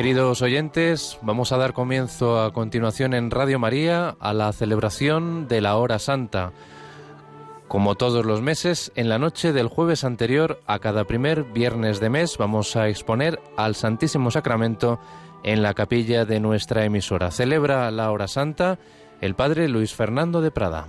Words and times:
Queridos 0.00 0.40
oyentes, 0.40 1.18
vamos 1.20 1.52
a 1.52 1.58
dar 1.58 1.74
comienzo 1.74 2.40
a 2.40 2.54
continuación 2.54 3.12
en 3.12 3.30
Radio 3.30 3.58
María 3.58 4.16
a 4.18 4.32
la 4.32 4.50
celebración 4.54 5.46
de 5.46 5.60
la 5.60 5.76
Hora 5.76 5.98
Santa. 5.98 6.52
Como 7.68 7.96
todos 7.96 8.24
los 8.24 8.40
meses, 8.40 8.92
en 8.94 9.10
la 9.10 9.18
noche 9.18 9.52
del 9.52 9.68
jueves 9.68 10.04
anterior 10.04 10.58
a 10.66 10.78
cada 10.78 11.04
primer 11.04 11.44
viernes 11.44 12.00
de 12.00 12.08
mes 12.08 12.38
vamos 12.38 12.76
a 12.76 12.88
exponer 12.88 13.40
al 13.58 13.74
Santísimo 13.74 14.30
Sacramento 14.30 14.98
en 15.42 15.60
la 15.60 15.74
capilla 15.74 16.24
de 16.24 16.40
nuestra 16.40 16.86
emisora. 16.86 17.30
Celebra 17.30 17.90
la 17.90 18.10
Hora 18.10 18.26
Santa 18.26 18.78
el 19.20 19.34
Padre 19.34 19.68
Luis 19.68 19.92
Fernando 19.92 20.40
de 20.40 20.50
Prada. 20.50 20.86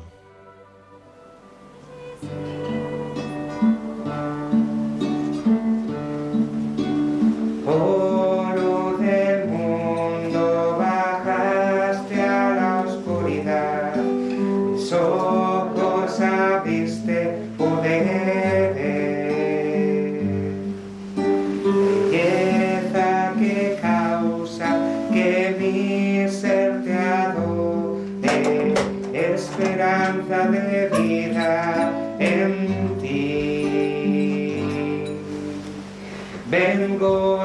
domingo. 37.02 37.41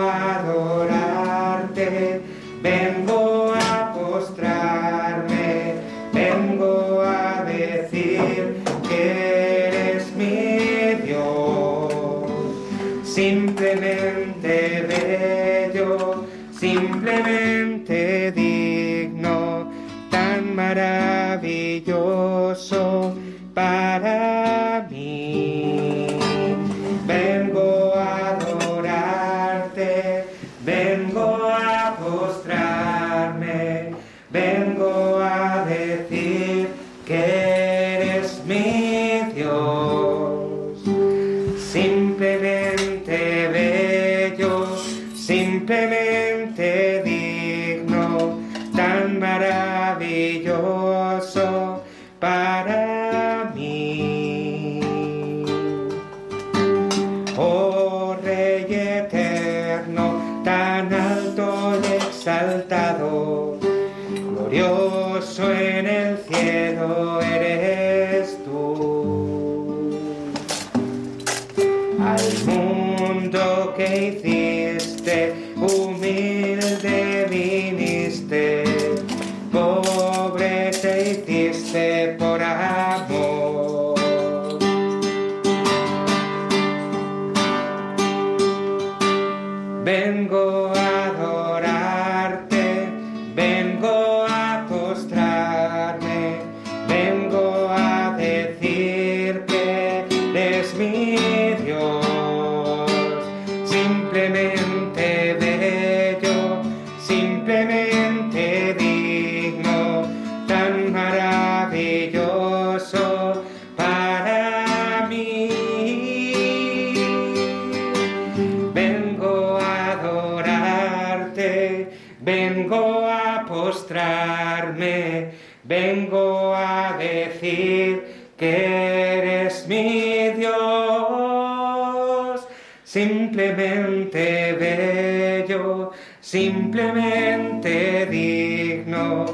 simplemente 136.26 138.06
digno, 138.10 139.26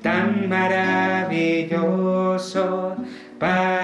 tan 0.00 0.48
maravilloso. 0.48 2.94
Para 3.40 3.75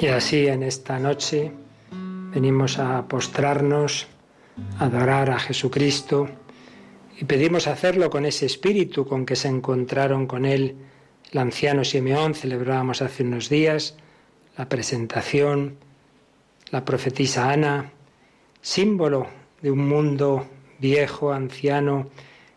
Y 0.00 0.06
así 0.06 0.46
en 0.46 0.62
esta 0.62 0.98
noche 0.98 1.52
venimos 2.32 2.78
a 2.78 3.06
postrarnos, 3.06 4.06
a 4.78 4.86
adorar 4.86 5.28
a 5.30 5.38
Jesucristo 5.38 6.26
y 7.20 7.26
pedimos 7.26 7.66
hacerlo 7.66 8.08
con 8.08 8.24
ese 8.24 8.46
espíritu 8.46 9.06
con 9.06 9.26
que 9.26 9.36
se 9.36 9.48
encontraron 9.48 10.26
con 10.26 10.46
él 10.46 10.74
el 11.30 11.38
anciano 11.38 11.84
Simeón, 11.84 12.34
celebrábamos 12.34 13.02
hace 13.02 13.24
unos 13.24 13.50
días 13.50 13.94
la 14.56 14.70
presentación, 14.70 15.76
la 16.70 16.82
profetisa 16.86 17.50
Ana, 17.50 17.92
símbolo 18.62 19.26
de 19.60 19.70
un 19.70 19.86
mundo 19.86 20.46
viejo, 20.78 21.30
anciano, 21.30 22.08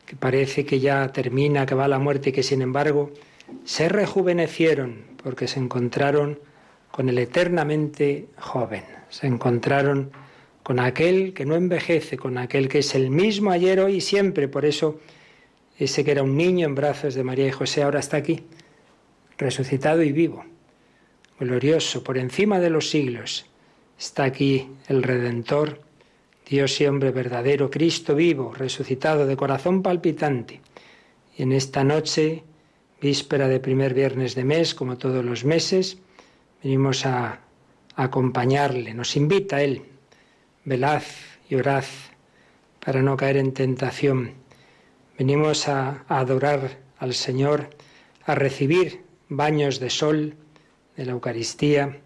que 0.06 0.16
parece 0.16 0.66
que 0.66 0.80
ya 0.80 1.12
termina, 1.12 1.66
que 1.66 1.76
va 1.76 1.86
a 1.86 1.90
la 1.90 2.00
muerte 2.00 2.30
y 2.30 2.32
que 2.32 2.42
sin 2.42 2.62
embargo 2.62 3.12
se 3.66 3.90
rejuvenecieron 3.90 5.04
porque 5.22 5.50
se 5.50 5.60
encontraron 5.60 6.40
con 6.94 7.10
el 7.10 7.18
eternamente 7.18 8.28
joven. 8.38 8.84
Se 9.10 9.26
encontraron 9.26 10.12
con 10.62 10.80
aquel 10.80 11.34
que 11.34 11.44
no 11.44 11.56
envejece, 11.56 12.18
con 12.18 12.38
aquel 12.38 12.70
que 12.70 12.80
es 12.80 12.94
el 12.94 13.10
mismo 13.10 13.50
ayer, 13.50 13.80
hoy 13.80 13.96
y 13.96 14.02
siempre. 14.02 14.48
Por 14.48 14.64
eso 14.64 15.00
ese 15.80 16.06
que 16.06 16.12
era 16.12 16.22
un 16.22 16.38
niño 16.38 16.68
en 16.68 16.76
brazos 16.76 17.16
de 17.16 17.24
María 17.24 17.48
y 17.48 17.52
José 17.52 17.82
ahora 17.82 18.00
está 18.00 18.18
aquí, 18.18 18.44
resucitado 19.40 20.04
y 20.04 20.12
vivo, 20.12 20.46
glorioso, 21.40 22.04
por 22.04 22.20
encima 22.20 22.60
de 22.60 22.70
los 22.70 22.92
siglos. 22.92 23.48
Está 23.98 24.26
aquí 24.26 24.70
el 24.88 25.02
Redentor, 25.02 25.82
Dios 26.48 26.80
y 26.80 26.86
hombre 26.86 27.10
verdadero, 27.10 27.72
Cristo 27.72 28.14
vivo, 28.14 28.54
resucitado 28.54 29.26
de 29.26 29.36
corazón 29.36 29.82
palpitante. 29.82 30.62
Y 31.36 31.42
en 31.42 31.54
esta 31.54 31.84
noche, 31.84 32.44
víspera 33.02 33.48
de 33.48 33.60
primer 33.60 33.96
viernes 33.96 34.36
de 34.36 34.44
mes, 34.44 34.76
como 34.76 35.00
todos 35.00 35.26
los 35.26 35.44
meses, 35.44 35.98
venimos 36.64 37.06
a, 37.06 37.40
acompañarle, 37.96 38.96
nos 38.96 39.16
invita 39.16 39.62
Él, 39.62 39.84
velad 40.66 41.04
y 41.48 41.56
orad 41.56 41.84
para 42.84 43.04
no 43.04 43.16
caer 43.16 43.38
en 43.38 43.54
tentación. 43.54 44.32
Venimos 45.18 45.68
a, 45.68 46.04
a 46.08 46.20
adorar 46.20 46.80
al 46.98 47.14
Señor, 47.14 47.70
a 48.26 48.34
recibir 48.34 49.04
baños 49.30 49.80
de 49.80 49.92
sol 49.92 50.36
de 50.98 51.06
la 51.06 51.12
Eucaristía, 51.12 52.00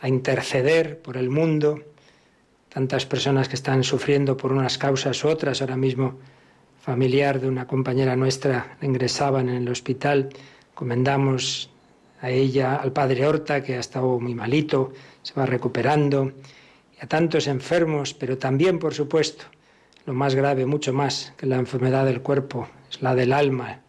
a 0.00 0.08
interceder 0.08 1.02
por 1.02 1.18
el 1.18 1.28
mundo, 1.28 1.82
tantas 2.70 3.04
personas 3.04 3.48
que 3.48 3.56
están 3.56 3.84
sufriendo 3.84 4.36
por 4.38 4.52
unas 4.52 4.78
causas 4.78 5.22
u 5.24 5.28
otras. 5.28 5.60
Ahora 5.60 5.76
mismo, 5.76 6.18
familiar 6.80 7.40
de 7.40 7.48
una 7.48 7.66
compañera 7.66 8.16
nuestra 8.16 8.78
ingresaban 8.80 9.50
en 9.50 9.56
el 9.56 9.68
hospital. 9.68 10.30
Comendamos 10.74 11.70
a 12.20 12.30
ella, 12.30 12.76
al 12.76 12.92
padre 12.92 13.26
Horta, 13.26 13.62
que 13.62 13.76
ha 13.76 13.80
estado 13.80 14.18
muy 14.20 14.34
malito, 14.34 14.92
se 15.22 15.34
va 15.34 15.46
recuperando, 15.46 16.32
y 16.96 17.04
a 17.04 17.08
tantos 17.08 17.46
enfermos, 17.46 18.14
pero 18.14 18.38
también, 18.38 18.78
por 18.78 18.94
supuesto, 18.94 19.44
lo 20.06 20.14
más 20.14 20.34
grave, 20.34 20.66
mucho 20.66 20.92
más 20.92 21.32
que 21.36 21.46
la 21.46 21.56
enfermedad 21.56 22.04
del 22.04 22.22
cuerpo, 22.22 22.68
es 22.90 23.02
la 23.02 23.14
del 23.14 23.32
alma, 23.32 23.80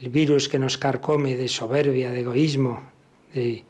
el 0.00 0.10
virus 0.10 0.48
que 0.48 0.58
nos 0.58 0.76
carcome 0.76 1.36
de 1.36 1.48
soberbia, 1.48 2.10
de 2.10 2.20
egoísmo, 2.20 2.82
de, 3.32 3.64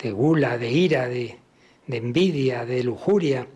de 0.00 0.12
gula, 0.12 0.58
de 0.58 0.70
ira, 0.70 1.08
de, 1.08 1.38
de 1.86 1.96
envidia, 1.96 2.64
de 2.64 2.84
lujuria, 2.84 3.46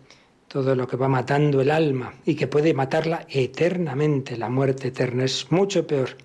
todo 0.47 0.75
lo 0.75 0.87
que 0.87 0.97
va 0.97 1.07
matando 1.07 1.61
el 1.61 1.71
alma 1.71 2.13
y 2.25 2.35
que 2.35 2.47
puede 2.47 2.73
matarla 2.73 3.25
eternamente, 3.29 4.35
la 4.35 4.49
muerte 4.49 4.89
eterna 4.89 5.25
es 5.25 5.51
mucho 5.51 5.85
peor. 5.85 6.17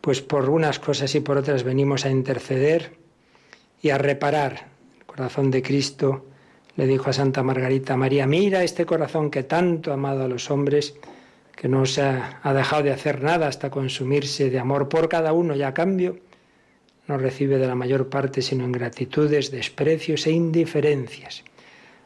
Pues 0.00 0.22
por 0.22 0.48
unas 0.48 0.78
cosas 0.78 1.14
y 1.14 1.20
por 1.20 1.36
otras 1.36 1.62
venimos 1.62 2.04
a 2.04 2.10
interceder 2.10 2.96
y 3.82 3.90
a 3.90 3.98
reparar. 3.98 4.68
El 4.98 5.06
corazón 5.06 5.50
de 5.50 5.62
Cristo 5.62 6.26
le 6.76 6.86
dijo 6.86 7.10
a 7.10 7.12
Santa 7.12 7.42
Margarita 7.42 7.96
María, 7.96 8.26
mira 8.26 8.62
este 8.64 8.86
corazón 8.86 9.30
que 9.30 9.42
tanto 9.42 9.90
ha 9.90 9.94
amado 9.94 10.24
a 10.24 10.28
los 10.28 10.50
hombres, 10.50 10.94
que 11.54 11.68
no 11.68 11.84
se 11.84 12.02
ha, 12.02 12.40
ha 12.42 12.54
dejado 12.54 12.84
de 12.84 12.92
hacer 12.92 13.22
nada 13.22 13.46
hasta 13.46 13.70
consumirse 13.70 14.48
de 14.48 14.58
amor 14.58 14.88
por 14.88 15.08
cada 15.08 15.32
uno 15.32 15.54
y 15.54 15.62
a 15.62 15.74
cambio 15.74 16.18
no 17.10 17.18
recibe 17.18 17.58
de 17.58 17.66
la 17.66 17.74
mayor 17.74 18.08
parte 18.08 18.40
sino 18.40 18.64
ingratitudes, 18.64 19.50
desprecios 19.50 20.26
e 20.26 20.30
indiferencias. 20.30 21.42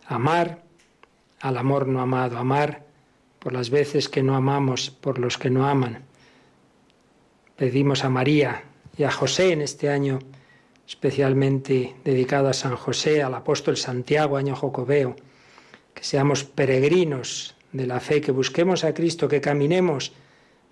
Amar 0.07 0.63
al 1.41 1.59
amor 1.59 1.87
no 1.87 2.01
amado, 2.01 2.39
amar 2.39 2.85
por 3.39 3.53
las 3.53 3.69
veces 3.69 4.09
que 4.09 4.23
no 4.23 4.35
amamos, 4.35 4.91
por 4.91 5.19
los 5.19 5.37
que 5.37 5.51
no 5.51 5.67
aman. 5.67 6.05
Pedimos 7.57 8.05
a 8.05 8.11
María 8.11 8.65
y 8.97 9.05
a 9.05 9.11
José 9.11 9.53
en 9.53 9.63
este 9.63 9.89
año 9.89 10.19
especialmente 10.87 11.95
dedicado 12.05 12.49
a 12.49 12.53
San 12.53 12.77
José, 12.77 13.23
al 13.23 13.35
apóstol 13.35 13.77
Santiago, 13.77 14.37
año 14.37 14.55
jocobeo, 14.55 15.17
que 15.95 16.05
seamos 16.05 16.45
peregrinos 16.45 17.55
de 17.73 17.87
la 17.87 18.01
fe, 18.01 18.21
que 18.21 18.33
busquemos 18.33 18.85
a 18.85 18.93
Cristo, 18.93 19.29
que 19.29 19.41
caminemos, 19.41 20.13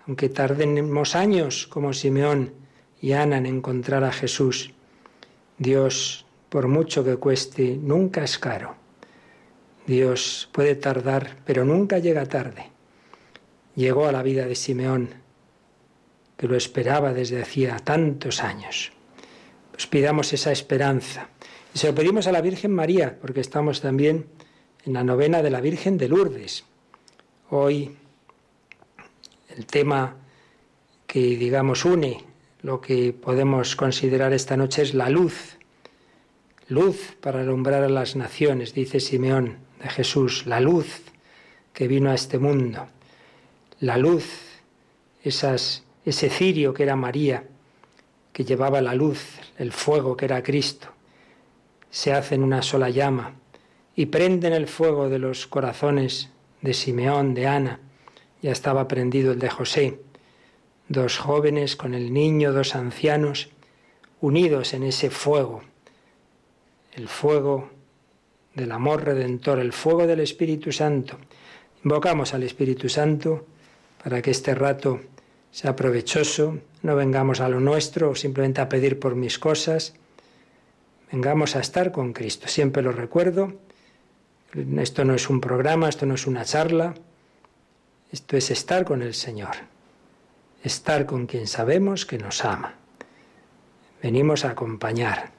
aunque 0.07 0.29
tardemos 0.29 1.15
años 1.15 1.67
como 1.67 1.93
Simeón, 1.93 2.53
y 3.01 3.13
Ana 3.13 3.37
en 3.37 3.45
encontrar 3.45 4.03
a 4.03 4.11
Jesús. 4.11 4.73
Dios, 5.57 6.25
por 6.49 6.67
mucho 6.67 7.03
que 7.03 7.17
cueste, 7.17 7.77
nunca 7.81 8.23
es 8.23 8.37
caro. 8.37 8.75
Dios 9.87 10.49
puede 10.53 10.75
tardar, 10.75 11.37
pero 11.43 11.65
nunca 11.65 11.99
llega 11.99 12.25
tarde. 12.25 12.69
Llegó 13.75 14.07
a 14.07 14.13
la 14.13 14.23
vida 14.23 14.45
de 14.45 14.55
Simeón, 14.55 15.22
que 16.43 16.49
lo 16.49 16.57
esperaba 16.57 17.13
desde 17.13 17.41
hacía 17.41 17.77
tantos 17.77 18.43
años. 18.43 18.91
Pues 19.71 19.87
pidamos 19.87 20.33
esa 20.33 20.51
esperanza. 20.51 21.29
Y 21.73 21.77
se 21.79 21.87
lo 21.87 21.95
pedimos 21.95 22.27
a 22.27 22.33
la 22.33 22.41
Virgen 22.41 22.73
María, 22.73 23.17
porque 23.17 23.39
estamos 23.39 23.79
también 23.79 24.25
en 24.85 24.91
la 24.91 25.05
novena 25.05 25.41
de 25.41 25.49
la 25.49 25.61
Virgen 25.61 25.97
de 25.97 26.09
Lourdes. 26.09 26.65
Hoy 27.49 27.95
el 29.55 29.65
tema 29.67 30.17
que, 31.07 31.21
digamos, 31.37 31.85
une 31.85 32.25
lo 32.61 32.81
que 32.81 33.13
podemos 33.13 33.77
considerar 33.77 34.33
esta 34.33 34.57
noche 34.57 34.81
es 34.81 34.93
la 34.93 35.09
luz. 35.09 35.57
Luz 36.67 37.15
para 37.21 37.39
alumbrar 37.39 37.83
a 37.85 37.89
las 37.89 38.17
naciones, 38.17 38.73
dice 38.73 38.99
Simeón 38.99 39.59
de 39.81 39.87
Jesús, 39.87 40.45
la 40.45 40.59
luz 40.59 41.03
que 41.71 41.87
vino 41.87 42.11
a 42.11 42.15
este 42.15 42.37
mundo. 42.37 42.85
La 43.79 43.95
luz, 43.95 44.25
esas, 45.23 45.83
ese 46.05 46.29
cirio 46.29 46.73
que 46.73 46.83
era 46.83 46.95
María, 46.95 47.45
que 48.31 48.43
llevaba 48.43 48.81
la 48.81 48.93
luz, 48.93 49.39
el 49.57 49.71
fuego 49.71 50.17
que 50.17 50.25
era 50.25 50.43
Cristo, 50.43 50.89
se 51.89 52.13
hace 52.13 52.35
en 52.35 52.43
una 52.43 52.61
sola 52.61 52.89
llama 52.89 53.35
y 53.95 54.07
prenden 54.07 54.53
el 54.53 54.67
fuego 54.67 55.09
de 55.09 55.19
los 55.19 55.45
corazones 55.45 56.29
de 56.61 56.73
Simeón, 56.73 57.33
de 57.33 57.47
Ana, 57.47 57.79
ya 58.41 58.51
estaba 58.51 58.87
prendido 58.87 59.33
el 59.33 59.39
de 59.39 59.49
José. 59.49 59.99
Dos 60.89 61.17
jóvenes 61.17 61.75
con 61.75 61.93
el 61.93 62.11
niño, 62.11 62.51
dos 62.51 62.75
ancianos, 62.75 63.49
unidos 64.19 64.73
en 64.73 64.83
ese 64.83 65.09
fuego, 65.09 65.61
el 66.93 67.07
fuego 67.07 67.69
del 68.55 68.71
amor 68.71 69.03
redentor, 69.03 69.59
el 69.59 69.73
fuego 69.73 70.07
del 70.07 70.19
Espíritu 70.19 70.71
Santo. 70.71 71.17
Invocamos 71.83 72.33
al 72.33 72.43
Espíritu 72.43 72.89
Santo 72.89 73.45
para 74.03 74.21
que 74.21 74.31
este 74.31 74.55
rato 74.55 74.99
sea 75.53 75.77
provechoso, 75.77 76.59
no 76.81 76.97
vengamos 76.97 77.39
a 77.39 77.47
lo 77.47 77.61
nuestro 77.61 78.13
simplemente 78.15 78.59
a 78.59 78.67
pedir 78.67 78.99
por 78.99 79.15
mis 79.15 79.39
cosas, 79.39 79.93
vengamos 81.09 81.55
a 81.55 81.61
estar 81.61 81.93
con 81.93 82.11
Cristo. 82.11 82.49
Siempre 82.49 82.83
lo 82.83 82.91
recuerdo, 82.91 83.53
esto 84.77 85.05
no 85.05 85.15
es 85.15 85.29
un 85.29 85.39
programa, 85.39 85.87
esto 85.87 86.05
no 86.05 86.15
es 86.15 86.27
una 86.27 86.43
charla, 86.43 86.93
esto 88.11 88.35
es 88.35 88.51
estar 88.51 88.83
con 88.83 89.01
el 89.01 89.13
Señor 89.13 89.55
estar 90.63 91.05
con 91.05 91.27
quien 91.27 91.45
sabemos 91.47 92.05
que 92.05 92.17
nos 92.17 92.43
ama. 92.45 92.75
Venimos 94.01 94.45
a 94.45 94.51
acompañar, 94.51 95.31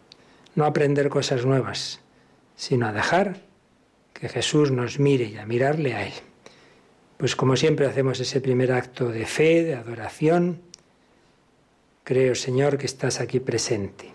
no 0.55 0.65
a 0.65 0.69
aprender 0.69 1.09
cosas 1.09 1.45
nuevas, 1.45 2.01
sino 2.57 2.87
a 2.87 2.93
dejar 2.93 3.41
que 4.13 4.29
Jesús 4.29 4.71
nos 4.71 4.99
mire 4.99 5.25
y 5.25 5.37
a 5.37 5.47
mirarle 5.47 5.95
a 5.95 6.07
Él. 6.07 6.13
Pues 7.17 7.37
como 7.37 7.57
siempre 7.57 7.87
hacemos 7.87 8.21
ese 8.21 8.41
primer 8.41 8.73
acto 8.73 9.09
de 9.09 9.27
fe, 9.27 9.65
de 9.65 9.75
adoración, 9.75 10.61
creo 12.03 12.35
Señor 12.35 12.77
que 12.77 12.87
estás 12.87 13.21
aquí 13.21 13.41
presente. 13.41 14.13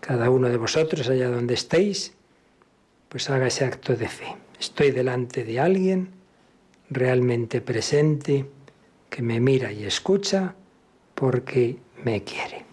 Cada 0.00 0.30
uno 0.30 0.48
de 0.48 0.56
vosotros, 0.56 1.08
allá 1.08 1.28
donde 1.28 1.54
estéis, 1.54 2.14
pues 3.08 3.30
haga 3.30 3.46
ese 3.46 3.64
acto 3.64 3.96
de 3.96 4.08
fe. 4.08 4.36
Estoy 4.58 4.90
delante 4.90 5.44
de 5.44 5.60
alguien 5.60 6.10
realmente 6.90 7.60
presente 7.60 8.46
que 9.10 9.22
me 9.22 9.40
mira 9.40 9.72
y 9.72 9.84
escucha 9.84 10.54
porque 11.14 11.78
me 12.02 12.24
quiere. 12.24 12.63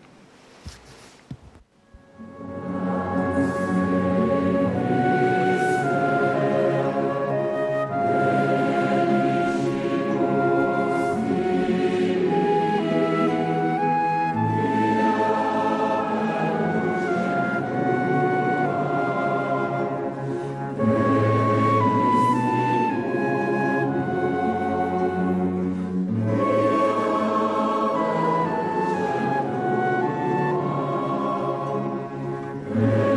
Mm-hmm. 32.72 33.11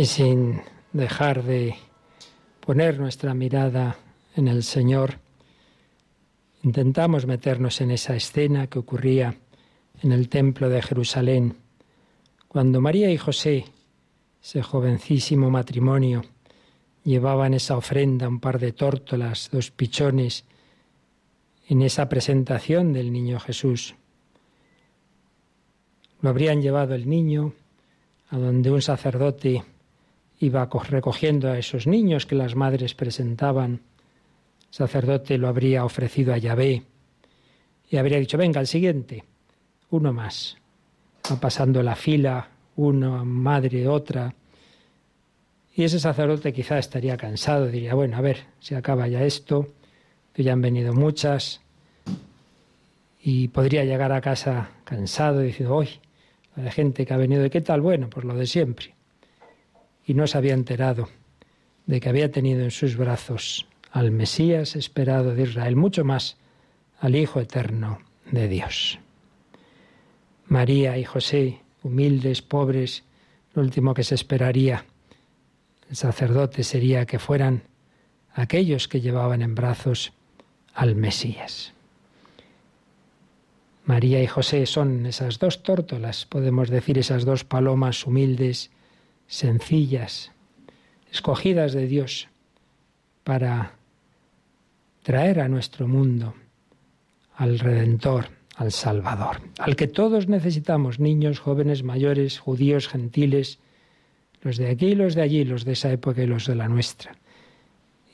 Y 0.00 0.06
sin 0.06 0.62
dejar 0.94 1.42
de 1.42 1.74
poner 2.60 2.98
nuestra 2.98 3.34
mirada 3.34 3.98
en 4.34 4.48
el 4.48 4.62
Señor, 4.62 5.18
intentamos 6.62 7.26
meternos 7.26 7.82
en 7.82 7.90
esa 7.90 8.16
escena 8.16 8.66
que 8.66 8.78
ocurría 8.78 9.36
en 10.02 10.12
el 10.12 10.30
templo 10.30 10.70
de 10.70 10.80
Jerusalén, 10.80 11.58
cuando 12.48 12.80
María 12.80 13.10
y 13.10 13.18
José, 13.18 13.66
ese 14.42 14.62
jovencísimo 14.62 15.50
matrimonio, 15.50 16.22
llevaban 17.04 17.52
esa 17.52 17.76
ofrenda, 17.76 18.26
un 18.26 18.40
par 18.40 18.58
de 18.58 18.72
tórtolas, 18.72 19.50
dos 19.52 19.70
pichones, 19.70 20.46
en 21.68 21.82
esa 21.82 22.08
presentación 22.08 22.94
del 22.94 23.12
niño 23.12 23.38
Jesús. 23.38 23.94
Lo 26.22 26.30
habrían 26.30 26.62
llevado 26.62 26.94
el 26.94 27.06
niño 27.06 27.52
a 28.30 28.38
donde 28.38 28.70
un 28.70 28.80
sacerdote 28.80 29.62
iba 30.40 30.68
recogiendo 30.88 31.50
a 31.50 31.58
esos 31.58 31.86
niños 31.86 32.26
que 32.26 32.34
las 32.34 32.56
madres 32.56 32.94
presentaban. 32.94 33.82
El 34.68 34.74
sacerdote 34.74 35.38
lo 35.38 35.48
habría 35.48 35.84
ofrecido 35.84 36.32
a 36.32 36.38
Yahvé 36.38 36.82
y 37.90 37.96
habría 37.96 38.18
dicho, 38.18 38.38
venga, 38.38 38.60
el 38.60 38.66
siguiente, 38.66 39.24
uno 39.90 40.12
más. 40.12 40.56
Va 41.30 41.38
pasando 41.38 41.82
la 41.82 41.94
fila, 41.94 42.48
uno, 42.76 43.24
madre, 43.24 43.86
otra. 43.86 44.34
Y 45.74 45.84
ese 45.84 46.00
sacerdote 46.00 46.52
quizá 46.52 46.78
estaría 46.78 47.16
cansado, 47.16 47.66
diría, 47.66 47.94
bueno, 47.94 48.16
a 48.16 48.20
ver, 48.20 48.38
se 48.60 48.76
acaba 48.76 49.08
ya 49.08 49.22
esto, 49.22 49.68
que 50.32 50.42
ya 50.42 50.52
han 50.52 50.62
venido 50.62 50.94
muchas, 50.94 51.60
y 53.22 53.48
podría 53.48 53.84
llegar 53.84 54.12
a 54.12 54.20
casa 54.20 54.70
cansado 54.84 55.40
diciendo, 55.40 55.74
hoy, 55.74 55.88
la 56.56 56.70
gente 56.70 57.04
que 57.04 57.12
ha 57.12 57.18
venido, 57.18 57.42
¿de 57.42 57.50
qué 57.50 57.60
tal? 57.60 57.80
Bueno, 57.80 58.08
pues 58.08 58.24
lo 58.24 58.34
de 58.34 58.46
siempre. 58.46 58.94
Y 60.10 60.14
no 60.14 60.26
se 60.26 60.36
había 60.38 60.54
enterado 60.54 61.08
de 61.86 62.00
que 62.00 62.08
había 62.08 62.32
tenido 62.32 62.64
en 62.64 62.72
sus 62.72 62.96
brazos 62.96 63.68
al 63.92 64.10
Mesías 64.10 64.74
esperado 64.74 65.36
de 65.36 65.44
Israel, 65.44 65.76
mucho 65.76 66.04
más 66.04 66.36
al 66.98 67.14
Hijo 67.14 67.38
Eterno 67.38 68.00
de 68.28 68.48
Dios. 68.48 68.98
María 70.48 70.98
y 70.98 71.04
José, 71.04 71.60
humildes, 71.84 72.42
pobres, 72.42 73.04
lo 73.54 73.62
último 73.62 73.94
que 73.94 74.02
se 74.02 74.16
esperaría 74.16 74.84
el 75.88 75.94
sacerdote 75.94 76.64
sería 76.64 77.06
que 77.06 77.20
fueran 77.20 77.62
aquellos 78.34 78.88
que 78.88 79.00
llevaban 79.00 79.42
en 79.42 79.54
brazos 79.54 80.12
al 80.74 80.96
Mesías. 80.96 81.72
María 83.84 84.20
y 84.20 84.26
José 84.26 84.66
son 84.66 85.06
esas 85.06 85.38
dos 85.38 85.62
tórtolas, 85.62 86.26
podemos 86.26 86.68
decir 86.68 86.98
esas 86.98 87.24
dos 87.24 87.44
palomas 87.44 88.04
humildes, 88.04 88.72
sencillas, 89.30 90.32
escogidas 91.12 91.72
de 91.72 91.86
Dios 91.86 92.28
para 93.22 93.76
traer 95.04 95.40
a 95.40 95.48
nuestro 95.48 95.86
mundo 95.86 96.34
al 97.36 97.60
Redentor, 97.60 98.26
al 98.56 98.72
Salvador, 98.72 99.40
al 99.58 99.76
que 99.76 99.86
todos 99.86 100.28
necesitamos, 100.28 100.98
niños, 100.98 101.38
jóvenes, 101.38 101.84
mayores, 101.84 102.40
judíos, 102.40 102.88
gentiles, 102.88 103.60
los 104.42 104.56
de 104.56 104.68
aquí 104.68 104.88
y 104.88 104.94
los 104.96 105.14
de 105.14 105.22
allí, 105.22 105.44
los 105.44 105.64
de 105.64 105.72
esa 105.72 105.92
época 105.92 106.22
y 106.22 106.26
los 106.26 106.46
de 106.46 106.56
la 106.56 106.68
nuestra. 106.68 107.12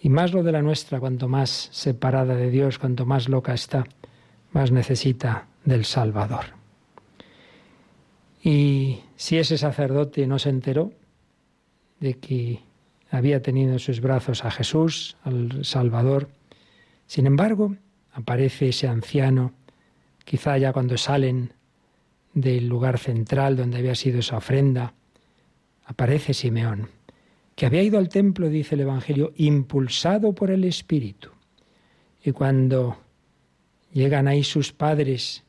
Y 0.02 0.10
más 0.10 0.34
lo 0.34 0.42
de 0.42 0.52
la 0.52 0.62
nuestra, 0.62 1.00
cuanto 1.00 1.28
más 1.28 1.70
separada 1.72 2.36
de 2.36 2.50
Dios, 2.50 2.78
cuanto 2.78 3.06
más 3.06 3.28
loca 3.28 3.54
está, 3.54 3.86
más 4.52 4.70
necesita 4.70 5.46
del 5.64 5.86
Salvador. 5.86 6.44
Y 8.42 9.00
si 9.16 9.38
ese 9.38 9.56
sacerdote 9.56 10.26
no 10.26 10.38
se 10.38 10.50
enteró 10.50 10.92
de 12.00 12.14
que 12.14 12.60
había 13.10 13.42
tenido 13.42 13.72
en 13.72 13.78
sus 13.78 14.00
brazos 14.00 14.44
a 14.44 14.50
Jesús, 14.50 15.16
al 15.22 15.64
Salvador, 15.64 16.28
sin 17.06 17.26
embargo, 17.26 17.76
aparece 18.12 18.68
ese 18.68 18.88
anciano, 18.88 19.52
quizá 20.24 20.58
ya 20.58 20.72
cuando 20.72 20.98
salen 20.98 21.52
del 22.34 22.68
lugar 22.68 22.98
central 22.98 23.56
donde 23.56 23.78
había 23.78 23.94
sido 23.94 24.18
esa 24.18 24.36
ofrenda, 24.36 24.94
aparece 25.84 26.34
Simeón, 26.34 26.90
que 27.54 27.66
había 27.66 27.82
ido 27.82 27.98
al 27.98 28.08
templo, 28.08 28.48
dice 28.48 28.74
el 28.74 28.82
Evangelio, 28.82 29.32
impulsado 29.36 30.34
por 30.34 30.50
el 30.50 30.64
Espíritu. 30.64 31.30
Y 32.22 32.32
cuando 32.32 32.98
llegan 33.92 34.28
ahí 34.28 34.42
sus 34.42 34.72
padres 34.72 35.44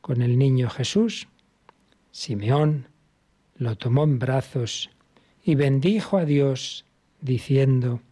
con 0.00 0.22
el 0.22 0.38
niño 0.38 0.68
Jesús, 0.68 1.26
Simeón 2.10 2.88
lo 3.56 3.76
tomó 3.76 4.04
en 4.04 4.18
brazos 4.18 4.90
y 5.48 5.54
bendijo 5.54 6.18
a 6.18 6.26
Dios, 6.26 6.84
diciendo, 7.22 8.02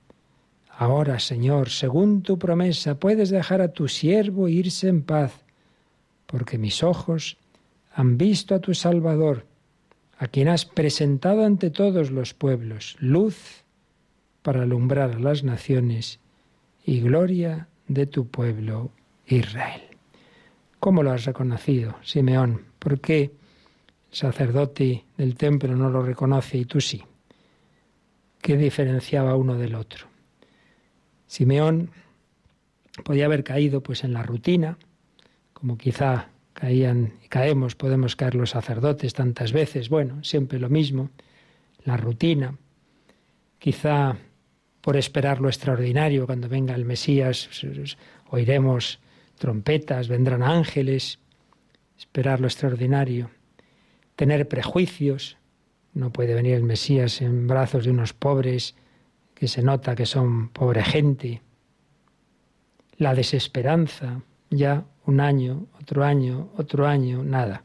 Ahora, 0.70 1.20
Señor, 1.20 1.68
según 1.68 2.22
tu 2.22 2.38
promesa, 2.38 2.98
puedes 2.98 3.28
dejar 3.28 3.60
a 3.60 3.72
tu 3.72 3.88
siervo 3.88 4.48
irse 4.48 4.88
en 4.88 5.02
paz, 5.02 5.44
porque 6.24 6.56
mis 6.56 6.82
ojos 6.82 7.36
han 7.92 8.16
visto 8.16 8.54
a 8.54 8.60
tu 8.60 8.72
Salvador, 8.72 9.44
a 10.16 10.28
quien 10.28 10.48
has 10.48 10.64
presentado 10.64 11.44
ante 11.44 11.68
todos 11.68 12.10
los 12.10 12.32
pueblos, 12.32 12.96
luz 13.00 13.64
para 14.40 14.62
alumbrar 14.62 15.10
a 15.10 15.18
las 15.18 15.44
naciones 15.44 16.20
y 16.86 17.00
gloria 17.00 17.68
de 17.86 18.06
tu 18.06 18.28
pueblo 18.28 18.92
Israel. 19.26 19.82
¿Cómo 20.80 21.02
lo 21.02 21.10
has 21.10 21.26
reconocido, 21.26 21.96
Simeón? 22.02 22.62
¿Por 22.78 22.98
qué 22.98 23.24
el 23.24 23.30
sacerdote 24.10 25.04
del 25.18 25.36
templo 25.36 25.76
no 25.76 25.90
lo 25.90 26.00
reconoce 26.00 26.56
y 26.56 26.64
tú 26.64 26.80
sí? 26.80 27.04
¿Qué 28.46 28.56
diferenciaba 28.56 29.34
uno 29.34 29.56
del 29.56 29.74
otro? 29.74 30.06
Simeón 31.26 31.90
podía 33.02 33.24
haber 33.24 33.42
caído 33.42 33.82
pues 33.82 34.04
en 34.04 34.12
la 34.12 34.22
rutina, 34.22 34.78
como 35.52 35.76
quizá 35.76 36.28
caían 36.52 37.14
y 37.24 37.26
caemos, 37.26 37.74
podemos 37.74 38.14
caer 38.14 38.36
los 38.36 38.50
sacerdotes 38.50 39.14
tantas 39.14 39.50
veces, 39.50 39.88
bueno, 39.88 40.22
siempre 40.22 40.60
lo 40.60 40.68
mismo, 40.68 41.10
la 41.84 41.96
rutina. 41.96 42.56
Quizá 43.58 44.16
por 44.80 44.96
esperar 44.96 45.40
lo 45.40 45.48
extraordinario, 45.48 46.24
cuando 46.24 46.48
venga 46.48 46.76
el 46.76 46.84
Mesías, 46.84 47.50
oiremos 48.30 49.00
trompetas, 49.38 50.06
vendrán 50.06 50.44
ángeles, 50.44 51.18
esperar 51.98 52.40
lo 52.40 52.46
extraordinario, 52.46 53.28
tener 54.14 54.46
prejuicios. 54.46 55.36
No 55.96 56.12
puede 56.12 56.34
venir 56.34 56.52
el 56.52 56.62
Mesías 56.62 57.22
en 57.22 57.46
brazos 57.46 57.86
de 57.86 57.90
unos 57.90 58.12
pobres 58.12 58.74
que 59.34 59.48
se 59.48 59.62
nota 59.62 59.96
que 59.96 60.04
son 60.04 60.50
pobre 60.50 60.84
gente. 60.84 61.40
La 62.98 63.14
desesperanza, 63.14 64.20
ya 64.50 64.84
un 65.06 65.20
año, 65.20 65.68
otro 65.80 66.04
año, 66.04 66.50
otro 66.58 66.86
año, 66.86 67.24
nada. 67.24 67.64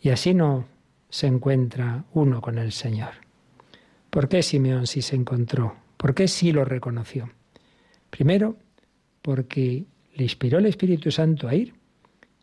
Y 0.00 0.10
así 0.10 0.32
no 0.32 0.68
se 1.08 1.26
encuentra 1.26 2.04
uno 2.12 2.40
con 2.40 2.56
el 2.56 2.70
Señor. 2.70 3.14
¿Por 4.08 4.28
qué 4.28 4.44
Simeón 4.44 4.86
sí 4.86 5.02
se 5.02 5.16
encontró? 5.16 5.74
¿Por 5.96 6.14
qué 6.14 6.28
sí 6.28 6.52
lo 6.52 6.64
reconoció? 6.64 7.28
Primero, 8.10 8.58
porque 9.22 9.86
le 10.14 10.22
inspiró 10.22 10.58
el 10.58 10.66
Espíritu 10.66 11.10
Santo 11.10 11.48
a 11.48 11.54
ir. 11.56 11.74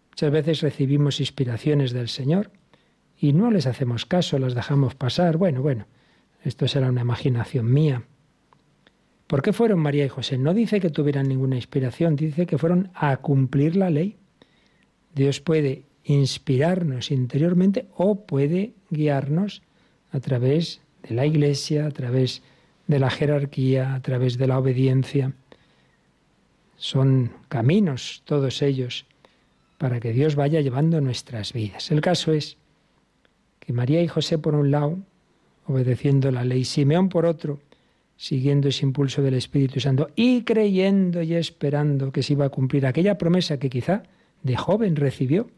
Muchas 0.10 0.32
veces 0.32 0.60
recibimos 0.60 1.22
inspiraciones 1.22 1.94
del 1.94 2.10
Señor 2.10 2.52
y 3.24 3.32
no 3.32 3.52
les 3.52 3.68
hacemos 3.68 4.06
caso, 4.06 4.38
las 4.38 4.54
dejamos 4.54 4.96
pasar. 4.96 5.38
Bueno, 5.38 5.62
bueno, 5.62 5.86
esto 6.44 6.68
será 6.68 6.90
una 6.90 7.04
imaginación 7.04 7.72
mía. 7.72 8.04
¿Por 9.28 9.42
qué 9.42 9.54
fueron 9.54 9.80
María 9.80 10.04
y 10.04 10.10
José? 10.10 10.38
No 10.38 10.54
dice 10.54 10.82
que 10.82 10.90
tuvieran 10.90 11.30
ninguna 11.30 11.56
inspiración, 11.56 12.18
dice 12.18 12.46
que 12.46 12.58
fueron 12.58 12.92
a 12.94 13.16
cumplir 13.16 13.78
la 13.78 13.90
ley. 13.90 14.18
Dios 15.16 15.40
puede 15.40 15.86
inspirarnos 16.04 17.12
interiormente 17.12 17.86
o 17.96 18.26
puede 18.26 18.74
guiarnos 18.90 19.62
a 20.12 20.20
través 20.20 20.82
de 21.08 21.16
la 21.16 21.26
Iglesia, 21.26 21.86
a 21.86 21.92
través 21.92 22.42
de 22.88 23.00
la 23.00 23.10
jerarquía, 23.10 23.96
a 23.96 24.02
través 24.02 24.38
de 24.38 24.48
la 24.48 24.60
obediencia. 24.60 25.32
Son 26.76 27.32
caminos 27.48 28.22
todos 28.26 28.62
ellos 28.62 29.06
para 29.78 30.02
que 30.02 30.12
Dios 30.12 30.36
vaya 30.36 30.60
llevando 30.60 31.00
nuestras 31.00 31.54
vidas. 31.54 31.90
El 31.90 32.02
caso 32.02 32.34
es 32.34 32.58
que 33.64 33.72
María 33.72 34.02
y 34.02 34.08
José 34.08 34.38
por 34.38 34.56
un 34.56 34.72
lado, 34.72 35.00
obedeciendo 35.68 36.32
la 36.32 36.44
ley, 36.44 36.66
Simeón 36.66 37.08
por 37.08 37.26
otro, 37.26 37.60
siguiendo 38.18 38.68
ese 38.68 38.86
impulso 38.86 39.22
del 39.22 39.36
Espíritu 39.36 39.80
Santo 39.80 40.10
y 40.16 40.44
creyendo 40.44 41.22
y 41.22 41.34
esperando 41.34 42.12
que 42.12 42.24
se 42.24 42.34
iba 42.34 42.46
a 42.46 42.50
cumplir 42.50 42.86
aquella 42.86 43.18
promesa 43.18 43.60
que 43.60 43.70
quizá 43.70 44.04
de 44.44 44.58
joven 44.58 44.98
recibió, 44.98 45.50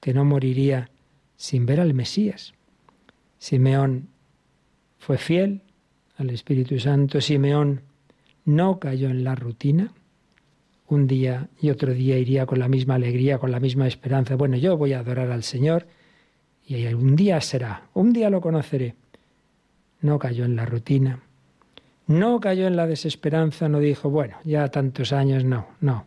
que 0.00 0.12
no 0.12 0.24
moriría 0.24 0.90
sin 1.36 1.64
ver 1.64 1.78
al 1.78 1.94
Mesías. 1.94 2.54
Simeón 3.38 4.08
fue 4.98 5.16
fiel 5.16 5.62
al 6.16 6.30
Espíritu 6.30 6.80
Santo, 6.80 7.20
Simeón 7.20 7.82
no 8.44 8.80
cayó 8.80 9.10
en 9.10 9.22
la 9.22 9.36
rutina, 9.36 9.92
un 10.88 11.06
día 11.06 11.48
y 11.60 11.70
otro 11.70 11.94
día 11.94 12.18
iría 12.18 12.46
con 12.46 12.58
la 12.58 12.66
misma 12.66 12.96
alegría, 12.96 13.38
con 13.38 13.52
la 13.52 13.60
misma 13.60 13.86
esperanza. 13.86 14.34
Bueno, 14.34 14.56
yo 14.56 14.76
voy 14.76 14.94
a 14.94 15.00
adorar 15.00 15.30
al 15.30 15.44
Señor 15.44 15.86
y 16.68 16.86
un 16.92 17.16
día 17.16 17.40
será, 17.40 17.88
un 17.94 18.12
día 18.12 18.28
lo 18.28 18.40
conoceré. 18.42 18.94
no 20.02 20.18
cayó 20.18 20.44
en 20.44 20.54
la 20.54 20.66
rutina, 20.66 21.20
no 22.06 22.40
cayó 22.40 22.66
en 22.66 22.76
la 22.76 22.86
desesperanza, 22.86 23.68
no 23.68 23.80
dijo, 23.80 24.10
bueno, 24.10 24.36
ya 24.44 24.68
tantos 24.68 25.12
años, 25.12 25.44
no, 25.44 25.66
no, 25.80 26.04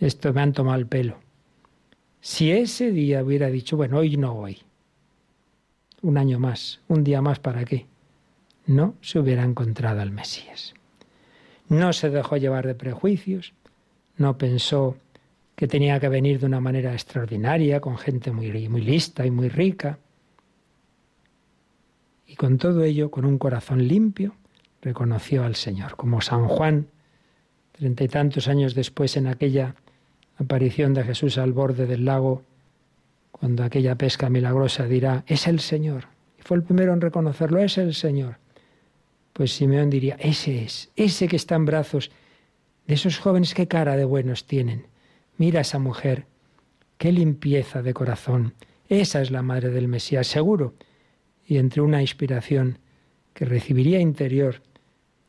esto 0.00 0.32
me 0.32 0.42
han 0.42 0.52
tomado 0.52 0.78
el 0.78 0.86
pelo. 0.86 1.16
Si 2.20 2.50
ese 2.50 2.90
día 2.90 3.22
hubiera 3.22 3.48
dicho, 3.48 3.76
bueno, 3.76 3.98
hoy 3.98 4.16
no 4.16 4.34
voy, 4.34 4.58
un 6.02 6.18
año 6.18 6.38
más, 6.40 6.80
un 6.88 7.04
día 7.04 7.22
más, 7.22 7.38
¿para 7.38 7.64
qué? 7.64 7.86
No 8.66 8.94
se 9.00 9.20
hubiera 9.20 9.44
encontrado 9.44 10.00
al 10.00 10.10
Mesías. 10.10 10.74
No 11.68 11.92
se 11.92 12.10
dejó 12.10 12.36
llevar 12.36 12.66
de 12.66 12.74
prejuicios, 12.74 13.54
no 14.16 14.36
pensó 14.36 14.96
que 15.56 15.68
tenía 15.68 16.00
que 16.00 16.08
venir 16.08 16.40
de 16.40 16.46
una 16.46 16.60
manera 16.60 16.92
extraordinaria, 16.92 17.80
con 17.80 17.98
gente 17.98 18.32
muy, 18.32 18.68
muy 18.68 18.80
lista 18.80 19.26
y 19.26 19.30
muy 19.30 19.48
rica. 19.48 19.98
Y 22.26 22.36
con 22.36 22.58
todo 22.58 22.82
ello, 22.82 23.10
con 23.10 23.24
un 23.24 23.38
corazón 23.38 23.86
limpio, 23.86 24.34
reconoció 24.80 25.44
al 25.44 25.54
Señor, 25.54 25.96
como 25.96 26.20
San 26.20 26.48
Juan, 26.48 26.88
treinta 27.72 28.04
y 28.04 28.08
tantos 28.08 28.48
años 28.48 28.74
después 28.74 29.16
en 29.16 29.26
aquella 29.26 29.74
aparición 30.38 30.94
de 30.94 31.04
Jesús 31.04 31.38
al 31.38 31.52
borde 31.52 31.86
del 31.86 32.04
lago, 32.04 32.42
cuando 33.30 33.64
aquella 33.64 33.96
pesca 33.96 34.30
milagrosa 34.30 34.86
dirá, 34.86 35.24
es 35.26 35.46
el 35.46 35.60
Señor. 35.60 36.06
Y 36.38 36.42
fue 36.42 36.56
el 36.56 36.62
primero 36.62 36.92
en 36.92 37.00
reconocerlo, 37.00 37.60
es 37.60 37.78
el 37.78 37.94
Señor. 37.94 38.38
Pues 39.32 39.52
Simeón 39.52 39.90
diría, 39.90 40.16
ese 40.18 40.64
es, 40.64 40.90
ese 40.96 41.28
que 41.28 41.36
está 41.36 41.54
en 41.54 41.64
brazos 41.64 42.10
de 42.86 42.94
esos 42.94 43.18
jóvenes, 43.18 43.54
qué 43.54 43.68
cara 43.68 43.96
de 43.96 44.04
buenos 44.04 44.46
tienen. 44.46 44.86
Mira 45.36 45.60
esa 45.60 45.78
mujer, 45.78 46.26
qué 46.98 47.12
limpieza 47.12 47.82
de 47.82 47.94
corazón. 47.94 48.54
Esa 48.88 49.22
es 49.22 49.30
la 49.30 49.42
madre 49.42 49.70
del 49.70 49.88
Mesías, 49.88 50.26
seguro. 50.26 50.74
Y 51.46 51.58
entre 51.58 51.80
una 51.80 52.00
inspiración 52.00 52.78
que 53.34 53.44
recibiría 53.44 54.00
interior 54.00 54.62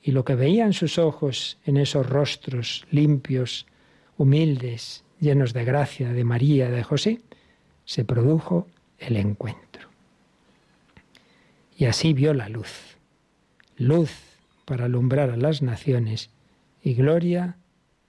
y 0.01 0.11
lo 0.11 0.25
que 0.25 0.35
veía 0.35 0.65
en 0.65 0.73
sus 0.73 0.97
ojos, 0.97 1.57
en 1.65 1.77
esos 1.77 2.07
rostros 2.09 2.85
limpios, 2.91 3.65
humildes, 4.17 5.03
llenos 5.19 5.53
de 5.53 5.63
gracia 5.63 6.11
de 6.11 6.23
María, 6.23 6.69
de 6.69 6.83
José, 6.83 7.21
se 7.85 8.03
produjo 8.03 8.67
el 8.99 9.17
encuentro. 9.17 9.89
Y 11.77 11.85
así 11.85 12.13
vio 12.13 12.33
la 12.33 12.49
luz, 12.49 12.97
luz 13.77 14.11
para 14.65 14.85
alumbrar 14.85 15.29
a 15.29 15.37
las 15.37 15.61
naciones 15.61 16.29
y 16.83 16.93
gloria 16.93 17.57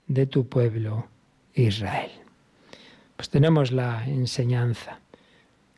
de 0.07 0.27
tu 0.27 0.47
pueblo 0.47 1.07
Israel. 1.55 2.11
Pues 3.15 3.29
tenemos 3.29 3.71
la 3.71 4.05
enseñanza. 4.05 4.99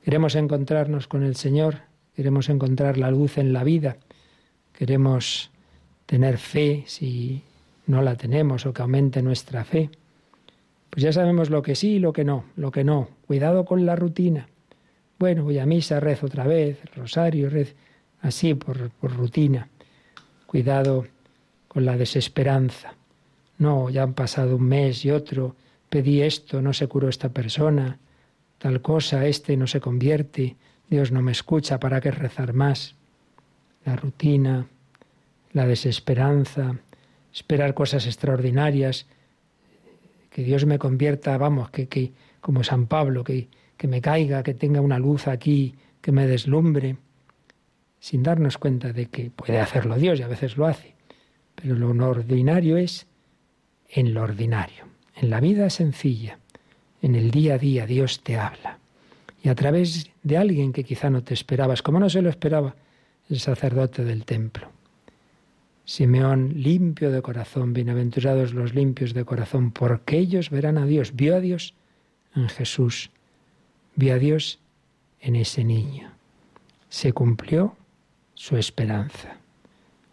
Queremos 0.03 0.35
encontrarnos 0.35 1.07
con 1.07 1.23
el 1.23 1.35
Señor, 1.35 1.81
queremos 2.15 2.49
encontrar 2.49 2.97
la 2.97 3.11
luz 3.11 3.37
en 3.37 3.53
la 3.53 3.63
vida, 3.63 3.97
queremos 4.73 5.51
tener 6.05 6.37
fe 6.37 6.83
si 6.87 7.43
no 7.85 8.01
la 8.01 8.15
tenemos 8.15 8.65
o 8.65 8.73
que 8.73 8.81
aumente 8.81 9.21
nuestra 9.21 9.63
fe. 9.63 9.89
Pues 10.89 11.03
ya 11.03 11.13
sabemos 11.13 11.49
lo 11.49 11.61
que 11.61 11.75
sí 11.75 11.95
y 11.95 11.99
lo 11.99 12.13
que 12.13 12.23
no, 12.23 12.45
lo 12.55 12.71
que 12.71 12.83
no. 12.83 13.09
Cuidado 13.27 13.65
con 13.65 13.85
la 13.85 13.95
rutina. 13.95 14.47
Bueno, 15.19 15.43
voy 15.43 15.59
a 15.59 15.65
misa, 15.65 15.99
rezo 15.99 16.27
otra 16.27 16.45
vez, 16.45 16.79
rosario, 16.95 17.49
rezo, 17.49 17.73
así 18.21 18.53
por, 18.53 18.89
por 18.91 19.15
rutina. 19.15 19.67
Cuidado 20.45 21.05
con 21.67 21.85
la 21.85 21.97
desesperanza. 21.97 22.93
No, 23.59 23.89
ya 23.89 24.03
han 24.03 24.13
pasado 24.13 24.55
un 24.55 24.63
mes 24.63 25.03
y 25.05 25.11
otro, 25.11 25.55
pedí 25.89 26.21
esto, 26.21 26.61
no 26.61 26.73
se 26.73 26.87
curó 26.87 27.09
esta 27.09 27.29
persona, 27.29 27.99
tal 28.57 28.81
cosa, 28.81 29.25
este 29.27 29.57
no 29.57 29.67
se 29.67 29.79
convierte, 29.79 30.55
Dios 30.89 31.11
no 31.11 31.21
me 31.21 31.31
escucha, 31.31 31.79
¿para 31.79 32.01
qué 32.01 32.11
rezar 32.11 32.53
más? 32.53 32.95
La 33.85 33.95
rutina, 33.95 34.67
la 35.53 35.65
desesperanza, 35.65 36.77
esperar 37.33 37.73
cosas 37.73 38.05
extraordinarias, 38.05 39.05
que 40.31 40.43
Dios 40.43 40.65
me 40.65 40.79
convierta, 40.79 41.37
vamos, 41.37 41.69
que, 41.71 41.87
que 41.87 42.11
como 42.41 42.63
San 42.63 42.87
Pablo, 42.87 43.23
que, 43.23 43.47
que 43.75 43.87
me 43.87 44.01
caiga, 44.01 44.43
que 44.43 44.53
tenga 44.53 44.81
una 44.81 44.99
luz 44.99 45.27
aquí, 45.27 45.75
que 46.01 46.11
me 46.11 46.27
deslumbre, 46.27 46.97
sin 47.99 48.23
darnos 48.23 48.57
cuenta 48.57 48.93
de 48.93 49.07
que 49.07 49.31
puede 49.31 49.59
hacerlo 49.59 49.95
Dios 49.97 50.19
y 50.19 50.23
a 50.23 50.27
veces 50.27 50.57
lo 50.57 50.65
hace. 50.65 50.93
Pero 51.55 51.75
lo 51.75 52.07
ordinario 52.07 52.77
es 52.77 53.07
en 53.89 54.13
lo 54.13 54.23
ordinario, 54.23 54.85
en 55.19 55.29
la 55.29 55.39
vida 55.39 55.69
sencilla, 55.69 56.37
en 57.01 57.15
el 57.15 57.31
día 57.31 57.55
a 57.55 57.57
día 57.57 57.85
Dios 57.85 58.21
te 58.21 58.37
habla. 58.37 58.79
Y 59.43 59.49
a 59.49 59.55
través 59.55 60.09
de 60.23 60.37
alguien 60.37 60.73
que 60.73 60.83
quizá 60.83 61.09
no 61.09 61.23
te 61.23 61.33
esperabas, 61.33 61.81
como 61.81 61.99
no 61.99 62.09
se 62.09 62.21
lo 62.21 62.29
esperaba 62.29 62.75
el 63.29 63.39
sacerdote 63.39 64.03
del 64.03 64.25
templo. 64.25 64.69
Simeón, 65.85 66.51
limpio 66.55 67.11
de 67.11 67.21
corazón, 67.21 67.73
bienaventurados 67.73 68.53
los 68.53 68.75
limpios 68.75 69.13
de 69.13 69.25
corazón, 69.25 69.71
porque 69.71 70.17
ellos 70.17 70.49
verán 70.49 70.77
a 70.77 70.85
Dios. 70.85 71.15
Vio 71.15 71.35
a 71.35 71.39
Dios 71.39 71.73
en 72.35 72.49
Jesús, 72.49 73.09
vio 73.95 74.15
a 74.15 74.17
Dios 74.17 74.59
en 75.21 75.35
ese 75.35 75.63
niño. 75.63 76.11
Se 76.89 77.13
cumplió 77.13 77.75
su 78.33 78.57
esperanza. 78.57 79.37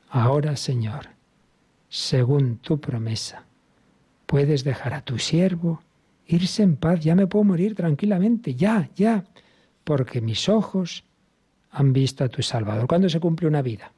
Ahora, 0.08 0.56
Señor, 0.56 1.08
según 1.88 2.58
tu 2.58 2.80
promesa, 2.80 3.44
puedes 4.26 4.64
dejar 4.64 4.94
a 4.94 5.02
tu 5.02 5.18
siervo 5.18 5.82
irse 6.26 6.62
en 6.62 6.76
paz, 6.76 7.00
ya 7.00 7.14
me 7.14 7.26
puedo 7.26 7.44
morir 7.44 7.74
tranquilamente, 7.74 8.54
ya, 8.54 8.88
ya, 8.96 9.24
porque 9.84 10.20
mis 10.20 10.48
ojos 10.48 11.04
han 11.70 11.92
visto 11.92 12.24
a 12.24 12.28
tu 12.28 12.42
Salvador. 12.42 12.86
¿Cuándo 12.86 13.08
se 13.08 13.20
cumple 13.20 13.48
una 13.48 13.62
vida? 13.62 13.92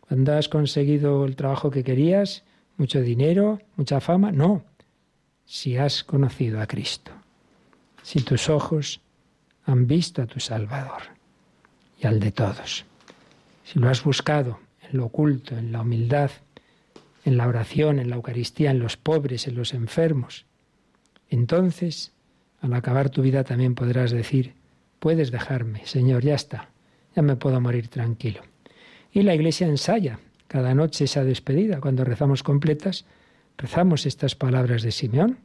Cuando 0.00 0.34
has 0.34 0.48
conseguido 0.48 1.24
el 1.26 1.36
trabajo 1.36 1.70
que 1.70 1.84
querías, 1.84 2.44
mucho 2.76 3.00
dinero, 3.00 3.60
mucha 3.76 4.00
fama, 4.00 4.32
no. 4.32 4.62
Si 5.44 5.76
has 5.76 6.04
conocido 6.04 6.60
a 6.60 6.66
Cristo, 6.66 7.12
si 8.02 8.20
tus 8.20 8.48
ojos 8.48 9.00
han 9.64 9.86
visto 9.86 10.22
a 10.22 10.26
tu 10.26 10.40
Salvador 10.40 11.02
y 12.00 12.06
al 12.06 12.20
de 12.20 12.32
todos, 12.32 12.84
si 13.64 13.78
lo 13.78 13.88
has 13.88 14.02
buscado 14.02 14.58
en 14.82 14.98
lo 14.98 15.06
oculto, 15.06 15.56
en 15.56 15.72
la 15.72 15.82
humildad, 15.82 16.30
en 17.28 17.36
la 17.36 17.46
oración, 17.46 17.98
en 17.98 18.10
la 18.10 18.16
Eucaristía, 18.16 18.70
en 18.70 18.80
los 18.80 18.96
pobres, 18.96 19.46
en 19.46 19.54
los 19.54 19.74
enfermos. 19.74 20.46
Entonces, 21.28 22.12
al 22.60 22.72
acabar 22.72 23.10
tu 23.10 23.22
vida 23.22 23.44
también 23.44 23.74
podrás 23.74 24.10
decir, 24.10 24.54
puedes 24.98 25.30
dejarme, 25.30 25.86
Señor, 25.86 26.24
ya 26.24 26.34
está, 26.34 26.70
ya 27.14 27.22
me 27.22 27.36
puedo 27.36 27.60
morir 27.60 27.88
tranquilo. 27.88 28.40
Y 29.12 29.22
la 29.22 29.34
Iglesia 29.34 29.66
ensaya 29.66 30.18
cada 30.48 30.74
noche 30.74 31.04
esa 31.04 31.22
despedida. 31.22 31.80
Cuando 31.80 32.04
rezamos 32.04 32.42
completas, 32.42 33.04
rezamos 33.56 34.06
estas 34.06 34.34
palabras 34.34 34.82
de 34.82 34.90
Simeón. 34.90 35.38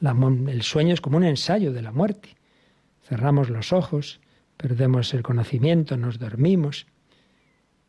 el 0.00 0.62
sueño 0.62 0.94
es 0.94 1.00
como 1.00 1.18
un 1.18 1.24
ensayo 1.24 1.72
de 1.72 1.82
la 1.82 1.92
muerte. 1.92 2.36
Cerramos 3.06 3.50
los 3.50 3.72
ojos, 3.72 4.20
perdemos 4.56 5.12
el 5.12 5.22
conocimiento, 5.22 5.96
nos 5.96 6.18
dormimos. 6.18 6.86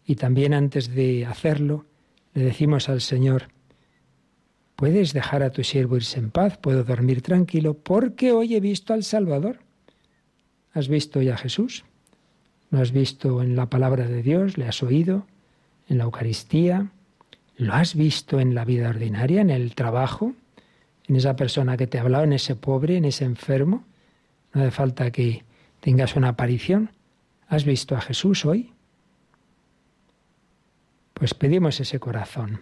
Y 0.06 0.16
también 0.16 0.54
antes 0.54 0.94
de 0.94 1.26
hacerlo, 1.26 1.86
le 2.34 2.44
decimos 2.44 2.90
al 2.90 3.02
Señor, 3.02 3.50
puedes 4.76 5.14
dejar 5.14 5.44
a 5.44 5.52
tu 5.52 5.64
siervo 5.64 5.98
irse 5.98 6.20
en 6.20 6.32
paz, 6.32 6.58
puedo 6.58 6.84
dormir 6.84 7.22
tranquilo, 7.22 7.74
porque 7.76 8.32
hoy 8.32 8.56
he 8.56 8.60
visto 8.60 8.94
al 8.94 9.04
Salvador. 9.04 9.60
¿Has 10.74 10.88
visto 10.88 11.22
ya 11.22 11.34
a 11.34 11.38
Jesús? 11.38 11.84
¿Lo 12.70 12.80
has 12.80 12.92
visto 12.92 13.42
en 13.42 13.56
la 13.56 13.70
palabra 13.70 14.08
de 14.08 14.24
Dios? 14.24 14.58
¿Le 14.58 14.66
has 14.66 14.82
oído? 14.82 15.28
¿En 15.90 15.98
la 15.98 16.06
Eucaristía? 16.06 16.92
¿Lo 17.58 17.74
has 17.74 17.96
visto 17.96 18.40
en 18.40 18.56
la 18.56 18.64
vida 18.64 18.90
ordinaria, 18.90 19.42
en 19.42 19.50
el 19.50 19.76
trabajo? 19.76 20.34
¿En 21.08 21.18
esa 21.18 21.36
persona 21.36 21.76
que 21.76 21.88
te 21.88 21.98
ha 21.98 22.02
hablado, 22.02 22.24
en 22.24 22.34
ese 22.34 22.56
pobre, 22.56 22.96
en 22.96 23.06
ese 23.06 23.26
enfermo? 23.26 23.84
No 24.54 24.62
hace 24.62 24.72
falta 24.72 25.12
que 25.12 25.44
tengas 25.82 26.16
una 26.16 26.30
aparición. 26.30 26.92
¿Has 27.48 27.66
visto 27.66 27.96
a 27.98 28.02
Jesús 28.02 28.46
hoy? 28.46 28.72
Pues 31.22 31.36
pedimos 31.36 31.80
ese 31.80 32.00
corazón, 32.00 32.62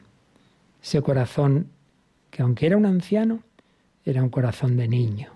ese 0.84 1.02
corazón 1.02 1.70
que 2.30 2.42
aunque 2.42 2.66
era 2.66 2.76
un 2.76 2.86
anciano, 2.86 3.40
era 4.04 4.22
un 4.22 4.28
corazón 4.28 4.76
de 4.76 4.90
niño, 4.90 5.32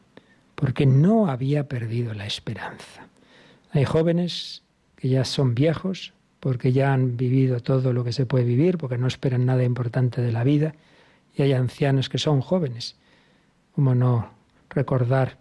porque 0.55 0.86
no 0.86 1.27
había 1.27 1.69
perdido 1.69 2.13
la 2.13 2.25
esperanza. 2.25 3.07
Hay 3.71 3.86
jóvenes 3.86 4.63
que 4.97 5.07
ya 5.07 5.23
son 5.23 5.55
viejos, 5.55 6.12
porque 6.41 6.73
ya 6.73 6.91
han 6.91 7.15
vivido 7.15 7.62
todo 7.62 7.93
lo 7.93 8.03
que 8.03 8.12
se 8.12 8.25
puede 8.25 8.43
vivir, 8.43 8.77
porque 8.77 8.97
no 8.97 9.07
esperan 9.07 9.45
nada 9.45 9.63
importante 9.63 10.21
de 10.21 10.33
la 10.33 10.43
vida, 10.43 10.75
y 11.33 11.43
hay 11.43 11.53
ancianos 11.53 12.09
que 12.09 12.17
son 12.17 12.41
jóvenes. 12.41 12.97
¿Cómo 13.73 13.95
no 13.95 14.31
recordar 14.69 15.38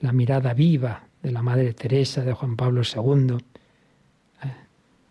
la 0.00 0.12
mirada 0.12 0.52
viva 0.52 1.04
de 1.22 1.32
la 1.32 1.40
Madre 1.40 1.72
Teresa, 1.72 2.22
de 2.22 2.34
Juan 2.34 2.54
Pablo 2.54 2.82
II, 2.82 3.38
eh, 4.42 4.52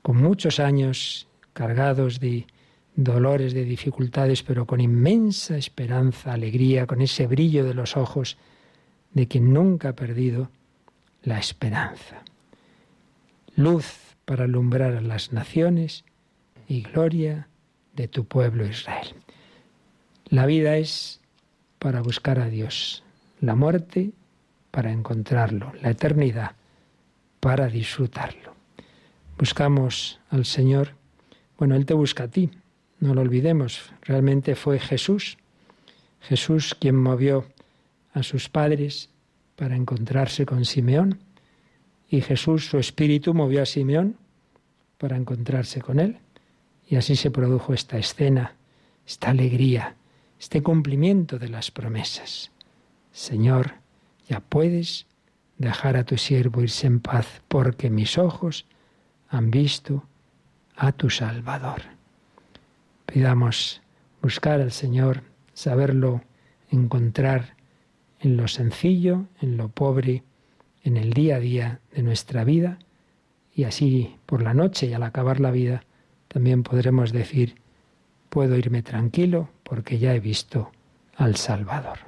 con 0.04 0.17
muchos 0.17 0.60
años 0.60 1.28
cargados 1.54 2.20
de 2.20 2.46
dolores, 2.96 3.54
de 3.54 3.63
dificultades, 3.66 4.44
pero 4.44 4.66
con 4.66 4.80
inmensa 4.80 5.58
esperanza, 5.58 6.34
alegría, 6.34 6.86
con 6.86 7.02
ese 7.02 7.28
brillo 7.28 7.63
de 7.63 7.74
los 7.74 7.98
ojos 7.98 8.38
de 9.13 9.28
quien 9.28 9.54
nunca 9.54 9.89
ha 9.89 9.96
perdido 9.96 10.50
la 11.24 11.39
esperanza. 11.39 12.24
Luz 13.56 14.16
para 14.26 14.46
alumbrar 14.46 14.96
a 14.96 15.02
las 15.02 15.32
naciones 15.32 16.06
y 16.68 16.82
gloria 16.82 17.48
de 17.96 18.08
tu 18.08 18.26
pueblo 18.26 18.66
Israel. 18.66 19.16
La 20.28 20.46
vida 20.46 20.78
es 20.78 21.22
para 21.80 22.02
buscar 22.02 22.39
a 22.39 22.48
Dios, 22.48 23.04
la 23.39 23.56
muerte 23.56 24.12
para 24.72 24.92
encontrarlo, 24.92 25.74
la 25.82 25.92
eternidad 25.92 26.54
para 27.39 27.68
disfrutarlo. 27.68 28.56
Buscamos 29.38 30.20
al 30.30 30.46
Señor, 30.46 30.96
bueno, 31.63 31.76
Él 31.76 31.86
te 31.86 31.93
busca 31.93 32.26
a 32.26 32.28
ti, 32.28 32.49
no 32.99 33.13
lo 33.13 33.21
olvidemos, 33.21 33.93
realmente 34.02 34.54
fue 34.54 34.80
Jesús, 34.80 35.38
Jesús 36.19 36.76
quien 36.78 36.97
movió 36.97 37.45
a 38.12 38.21
sus 38.21 38.49
padres 38.49 39.10
para 39.56 39.78
encontrarse 39.78 40.45
con 40.45 40.65
Simeón, 40.65 41.19
y 42.10 42.19
Jesús, 42.19 42.65
su 42.65 42.80
espíritu, 42.80 43.34
movió 43.34 43.62
a 43.62 43.65
Simeón 43.65 44.17
para 44.97 45.15
encontrarse 45.15 45.82
con 45.82 46.02
él. 46.02 46.17
Y 46.89 46.97
así 46.97 47.15
se 47.15 47.32
produjo 47.32 47.73
esta 47.73 47.97
escena, 47.97 48.56
esta 49.08 49.30
alegría, 49.30 49.95
este 50.38 50.62
cumplimiento 50.62 51.39
de 51.39 51.47
las 51.47 51.71
promesas. 51.71 52.52
Señor, 53.13 53.76
ya 54.28 54.41
puedes 54.41 55.06
dejar 55.58 55.95
a 55.95 56.04
tu 56.04 56.17
siervo 56.17 56.62
irse 56.62 56.88
en 56.88 56.99
paz, 56.99 57.41
porque 57.47 57.89
mis 57.89 58.17
ojos 58.17 58.65
han 59.30 59.49
visto 59.49 60.04
a 60.76 60.92
tu 60.92 61.10
Salvador. 61.10 61.82
Pidamos 63.06 63.82
buscar 64.22 64.62
al 64.62 64.72
Señor, 64.72 65.24
saberlo 65.54 66.22
encontrar 66.70 67.56
en 68.20 68.38
lo 68.38 68.48
sencillo, 68.48 69.26
en 69.42 69.58
lo 69.58 69.70
pobre, 69.70 70.24
en 70.84 70.98
el 70.98 71.14
día 71.14 71.36
a 71.36 71.40
día 71.40 71.80
de 71.94 72.04
nuestra 72.04 72.44
vida, 72.44 72.80
y 73.56 73.66
así 73.66 74.16
por 74.26 74.42
la 74.42 74.54
noche 74.54 74.88
y 74.88 74.94
al 74.94 75.04
acabar 75.04 75.40
la 75.40 75.52
vida 75.52 75.84
también 76.28 76.64
podremos 76.64 77.12
decir, 77.12 77.56
puedo 78.30 78.58
irme 78.58 78.82
tranquilo 78.82 79.50
porque 79.64 80.00
ya 80.00 80.16
he 80.16 80.20
visto 80.20 80.72
al 81.16 81.36
Salvador. 81.36 82.00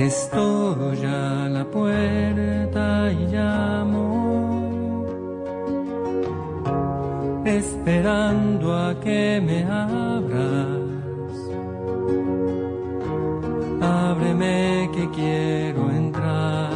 Estoy 0.00 1.04
a 1.04 1.46
la 1.50 1.62
puerta 1.62 3.12
y 3.12 3.26
llamo, 3.26 5.04
esperando 7.44 8.74
a 8.74 8.98
que 8.98 9.42
me 9.44 9.62
abras. 9.62 10.78
Ábreme 13.82 14.88
que 14.94 15.10
quiero 15.10 15.90
entrar, 15.90 16.72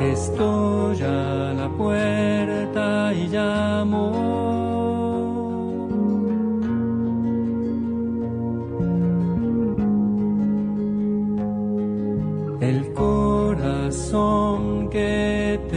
estoy 0.00 1.00
a 1.00 1.54
la 1.54 1.68
puerta 1.78 3.14
y 3.14 3.28
llamo. 3.28 4.33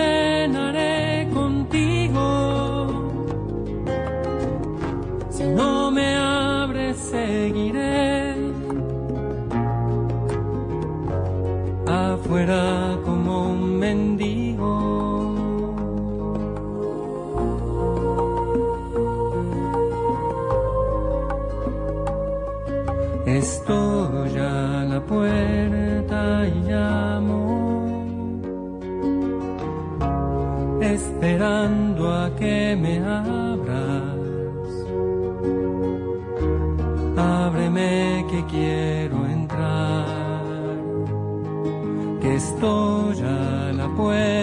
cenaré 0.00 1.28
contigo. 1.38 2.26
Si 5.30 5.44
no 5.58 5.90
me 5.96 6.08
abres, 6.16 6.96
seguiré 7.14 8.34
afuera 11.86 12.62
como 13.06 13.32
un 13.52 13.60
mendigo. 13.84 14.72
Estoy 23.26 24.32
a 24.38 24.84
la 24.92 25.00
puerta 25.10 26.20
y 26.48 26.54
llamo. 26.68 26.99
Esperando 31.00 32.02
a 32.10 32.30
que 32.38 32.76
me 32.76 32.98
abras. 32.98 34.20
Ábreme 37.16 38.24
que 38.30 38.44
quiero 38.46 39.26
entrar, 39.26 40.06
que 42.20 42.34
estoy 42.36 43.20
a 43.22 43.72
la 43.80 43.88
puerta 43.96 44.39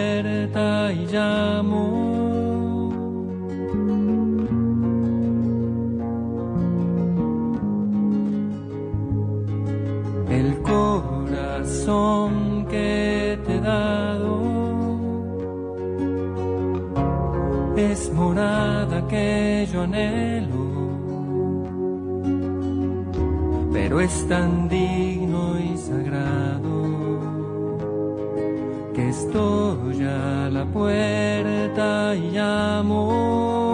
que 19.08 19.68
yo 19.72 19.82
anhelo, 19.82 20.66
pero 23.74 24.02
es 24.02 24.28
tan 24.28 24.68
digno 24.68 25.60
y 25.60 25.78
sagrado 25.78 26.78
que 28.94 29.10
estoy 29.10 30.04
a 30.04 30.50
la 30.50 30.66
puerta 30.66 32.16
y 32.16 32.32
llamo. 32.32 33.67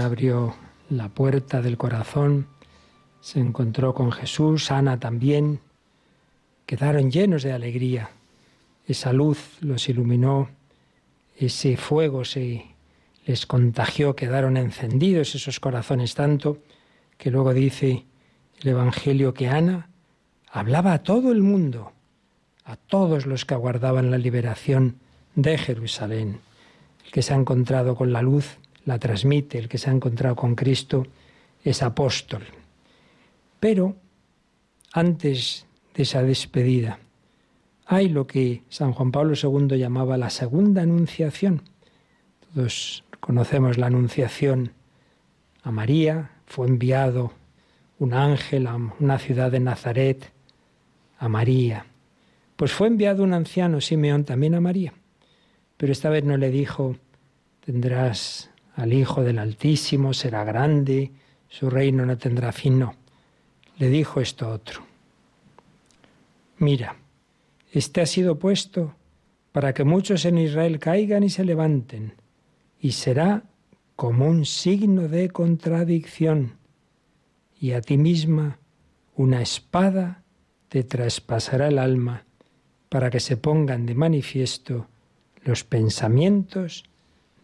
Abrió 0.00 0.54
la 0.90 1.08
puerta 1.08 1.62
del 1.62 1.76
corazón, 1.76 2.46
se 3.20 3.40
encontró 3.40 3.94
con 3.94 4.12
Jesús, 4.12 4.70
Ana 4.70 5.00
también, 5.00 5.60
quedaron 6.66 7.10
llenos 7.10 7.42
de 7.42 7.52
alegría. 7.52 8.10
Esa 8.86 9.12
luz 9.12 9.56
los 9.60 9.88
iluminó, 9.88 10.48
ese 11.36 11.76
fuego 11.76 12.24
se 12.24 12.66
les 13.24 13.46
contagió, 13.46 14.14
quedaron 14.14 14.56
encendidos 14.56 15.34
esos 15.34 15.58
corazones 15.58 16.14
tanto 16.14 16.58
que 17.18 17.30
luego 17.30 17.52
dice 17.52 18.04
el 18.60 18.68
Evangelio 18.68 19.34
que 19.34 19.48
Ana 19.48 19.88
hablaba 20.50 20.92
a 20.92 21.02
todo 21.02 21.32
el 21.32 21.42
mundo, 21.42 21.92
a 22.64 22.76
todos 22.76 23.26
los 23.26 23.44
que 23.44 23.54
aguardaban 23.54 24.10
la 24.10 24.18
liberación 24.18 24.98
de 25.34 25.58
Jerusalén. 25.58 26.40
El 27.04 27.10
que 27.12 27.22
se 27.22 27.34
ha 27.34 27.36
encontrado 27.36 27.96
con 27.96 28.12
la 28.12 28.22
luz 28.22 28.58
la 28.86 28.98
transmite, 28.98 29.58
el 29.58 29.68
que 29.68 29.76
se 29.76 29.90
ha 29.90 29.92
encontrado 29.92 30.34
con 30.34 30.54
Cristo 30.54 31.06
es 31.62 31.82
apóstol. 31.82 32.44
Pero 33.60 33.96
antes 34.92 35.66
de 35.94 36.04
esa 36.04 36.22
despedida, 36.22 37.00
hay 37.84 38.08
lo 38.08 38.26
que 38.26 38.62
San 38.68 38.92
Juan 38.92 39.12
Pablo 39.12 39.34
II 39.40 39.76
llamaba 39.76 40.16
la 40.16 40.30
segunda 40.30 40.82
anunciación. 40.82 41.62
Todos 42.54 43.04
conocemos 43.20 43.76
la 43.76 43.88
anunciación 43.88 44.72
a 45.62 45.70
María, 45.70 46.30
fue 46.46 46.68
enviado 46.68 47.32
un 47.98 48.14
ángel 48.14 48.66
a 48.68 48.76
una 48.76 49.18
ciudad 49.18 49.50
de 49.50 49.60
Nazaret, 49.60 50.30
a 51.18 51.28
María. 51.28 51.86
Pues 52.56 52.72
fue 52.72 52.86
enviado 52.86 53.24
un 53.24 53.34
anciano, 53.34 53.80
Simeón, 53.80 54.24
también 54.24 54.54
a 54.54 54.60
María. 54.60 54.92
Pero 55.76 55.92
esta 55.92 56.08
vez 56.08 56.24
no 56.24 56.36
le 56.36 56.50
dijo, 56.50 56.96
tendrás 57.64 58.50
al 58.76 58.92
Hijo 58.92 59.22
del 59.22 59.38
Altísimo, 59.38 60.12
será 60.12 60.44
grande, 60.44 61.10
su 61.48 61.70
reino 61.70 62.04
no 62.04 62.18
tendrá 62.18 62.52
fin, 62.52 62.78
no. 62.78 62.94
Le 63.78 63.88
dijo 63.88 64.20
esto 64.20 64.48
otro. 64.48 64.82
Mira, 66.58 66.96
este 67.72 68.02
ha 68.02 68.06
sido 68.06 68.38
puesto 68.38 68.94
para 69.52 69.72
que 69.72 69.84
muchos 69.84 70.26
en 70.26 70.38
Israel 70.38 70.78
caigan 70.78 71.24
y 71.24 71.30
se 71.30 71.44
levanten, 71.44 72.14
y 72.78 72.92
será 72.92 73.44
como 73.96 74.26
un 74.26 74.44
signo 74.44 75.08
de 75.08 75.30
contradicción, 75.30 76.56
y 77.58 77.72
a 77.72 77.80
ti 77.80 77.96
misma 77.96 78.58
una 79.16 79.40
espada 79.40 80.22
te 80.68 80.84
traspasará 80.84 81.68
el 81.68 81.78
alma 81.78 82.24
para 82.90 83.08
que 83.08 83.20
se 83.20 83.38
pongan 83.38 83.86
de 83.86 83.94
manifiesto 83.94 84.86
los 85.42 85.64
pensamientos 85.64 86.84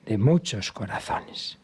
de 0.06 0.18
muchos 0.18 0.72
corazones. 0.72 1.58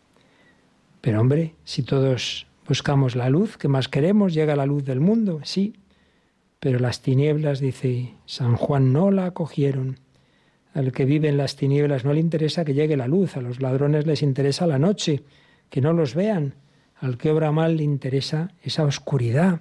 Pero 1.00 1.20
hombre, 1.20 1.54
si 1.64 1.82
todos 1.82 2.46
buscamos 2.66 3.16
la 3.16 3.30
luz, 3.30 3.56
que 3.56 3.68
más 3.68 3.88
queremos? 3.88 4.34
Llega 4.34 4.56
la 4.56 4.66
luz 4.66 4.84
del 4.84 5.00
mundo, 5.00 5.40
sí, 5.44 5.74
pero 6.60 6.78
las 6.78 7.02
tinieblas, 7.02 7.60
dice 7.60 8.14
San 8.26 8.56
Juan, 8.56 8.92
no 8.92 9.10
la 9.10 9.26
acogieron. 9.26 10.00
Al 10.74 10.92
que 10.92 11.04
vive 11.04 11.28
en 11.28 11.36
las 11.36 11.56
tinieblas 11.56 12.04
no 12.04 12.12
le 12.12 12.20
interesa 12.20 12.64
que 12.64 12.74
llegue 12.74 12.96
la 12.96 13.08
luz, 13.08 13.36
a 13.36 13.40
los 13.40 13.60
ladrones 13.60 14.06
les 14.06 14.22
interesa 14.22 14.66
la 14.66 14.78
noche, 14.78 15.22
que 15.70 15.80
no 15.80 15.92
los 15.92 16.14
vean. 16.14 16.54
Al 16.96 17.16
que 17.16 17.30
obra 17.30 17.52
mal 17.52 17.76
le 17.76 17.84
interesa 17.84 18.52
esa 18.62 18.84
oscuridad, 18.84 19.60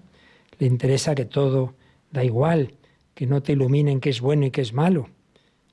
le 0.60 0.68
interesa 0.68 1.14
que 1.14 1.26
todo 1.26 1.76
da 2.12 2.24
igual, 2.24 2.74
que 3.14 3.28
no 3.28 3.42
te 3.42 3.54
iluminen 3.54 4.00
qué 4.00 4.10
es 4.10 4.22
bueno 4.22 4.46
y 4.46 4.52
qué 4.52 4.62
es 4.62 4.74
malo. 4.74 5.10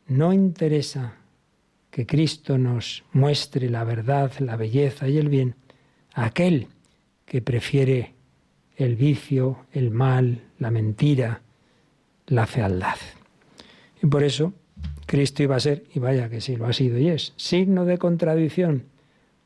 No 0.06 0.32
interesa 0.32 1.16
que 1.94 2.06
Cristo 2.06 2.58
nos 2.58 3.04
muestre 3.12 3.70
la 3.70 3.84
verdad, 3.84 4.32
la 4.40 4.56
belleza 4.56 5.06
y 5.06 5.16
el 5.16 5.28
bien 5.28 5.54
aquel 6.12 6.66
que 7.24 7.40
prefiere 7.40 8.14
el 8.76 8.96
vicio, 8.96 9.66
el 9.72 9.92
mal, 9.92 10.42
la 10.58 10.72
mentira, 10.72 11.42
la 12.26 12.48
fealdad. 12.48 12.96
Y 14.02 14.08
por 14.08 14.24
eso 14.24 14.52
Cristo 15.06 15.44
iba 15.44 15.54
a 15.54 15.60
ser, 15.60 15.84
y 15.94 16.00
vaya 16.00 16.28
que 16.28 16.40
sí 16.40 16.56
lo 16.56 16.66
ha 16.66 16.72
sido 16.72 16.98
y 16.98 17.10
es, 17.10 17.32
signo 17.36 17.84
de 17.84 17.96
contradicción, 17.96 18.86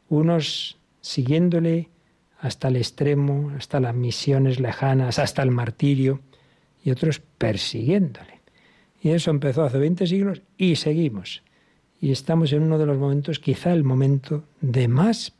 unos 0.08 0.78
siguiéndole 1.02 1.90
hasta 2.40 2.68
el 2.68 2.76
extremo, 2.76 3.52
hasta 3.58 3.78
las 3.78 3.94
misiones 3.94 4.58
lejanas, 4.58 5.18
hasta 5.18 5.42
el 5.42 5.50
martirio, 5.50 6.22
y 6.82 6.92
otros 6.92 7.20
persiguiéndole. 7.36 8.40
Y 9.02 9.10
eso 9.10 9.30
empezó 9.30 9.64
hace 9.64 9.76
20 9.76 10.06
siglos 10.06 10.40
y 10.56 10.76
seguimos. 10.76 11.42
Y 12.00 12.12
estamos 12.12 12.52
en 12.52 12.62
uno 12.62 12.78
de 12.78 12.86
los 12.86 12.98
momentos, 12.98 13.38
quizá 13.38 13.72
el 13.72 13.84
momento 13.84 14.44
de 14.60 14.86
más 14.88 15.32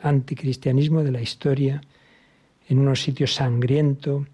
anticristianismo 0.00 1.02
de 1.02 1.12
la 1.12 1.20
historia, 1.20 1.80
en 2.68 2.78
unos 2.78 3.02
sitios 3.02 3.34
sangriento, 3.34 4.26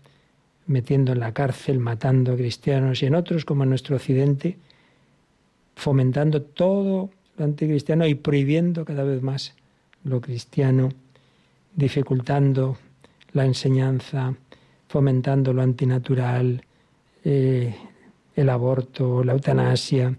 metiendo 0.66 1.12
en 1.12 1.20
la 1.20 1.32
cárcel, 1.32 1.78
matando 1.78 2.32
a 2.32 2.36
cristianos, 2.36 3.02
y 3.02 3.06
en 3.06 3.14
otros, 3.14 3.44
como 3.44 3.64
en 3.64 3.70
nuestro 3.70 3.96
occidente, 3.96 4.58
fomentando 5.74 6.42
todo 6.42 7.10
lo 7.36 7.44
anticristiano 7.44 8.06
y 8.06 8.14
prohibiendo 8.14 8.84
cada 8.84 9.02
vez 9.02 9.22
más 9.22 9.54
lo 10.04 10.20
cristiano, 10.20 10.90
dificultando 11.74 12.76
la 13.32 13.46
enseñanza, 13.46 14.34
fomentando 14.88 15.52
lo 15.52 15.62
antinatural, 15.62 16.62
eh, 17.24 17.74
el 18.34 18.48
aborto, 18.48 19.24
la 19.24 19.32
eutanasia, 19.32 20.16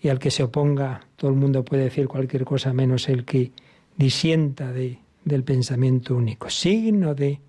y 0.00 0.08
al 0.08 0.18
que 0.18 0.30
se 0.30 0.42
oponga, 0.42 1.00
todo 1.16 1.30
el 1.30 1.36
mundo 1.36 1.64
puede 1.64 1.84
decir 1.84 2.06
cualquier 2.06 2.44
cosa 2.44 2.72
menos 2.72 3.08
el 3.08 3.24
que 3.24 3.52
disienta 3.96 4.72
de, 4.72 4.98
del 5.24 5.42
pensamiento 5.42 6.14
único. 6.14 6.50
Signo 6.50 7.14
de 7.14 7.40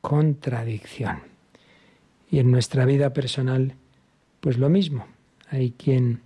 contradicción. 0.00 1.18
Y 2.30 2.38
en 2.38 2.50
nuestra 2.50 2.84
vida 2.84 3.12
personal, 3.12 3.74
pues 4.40 4.58
lo 4.58 4.68
mismo. 4.68 5.06
Hay 5.50 5.72
quien 5.72 6.22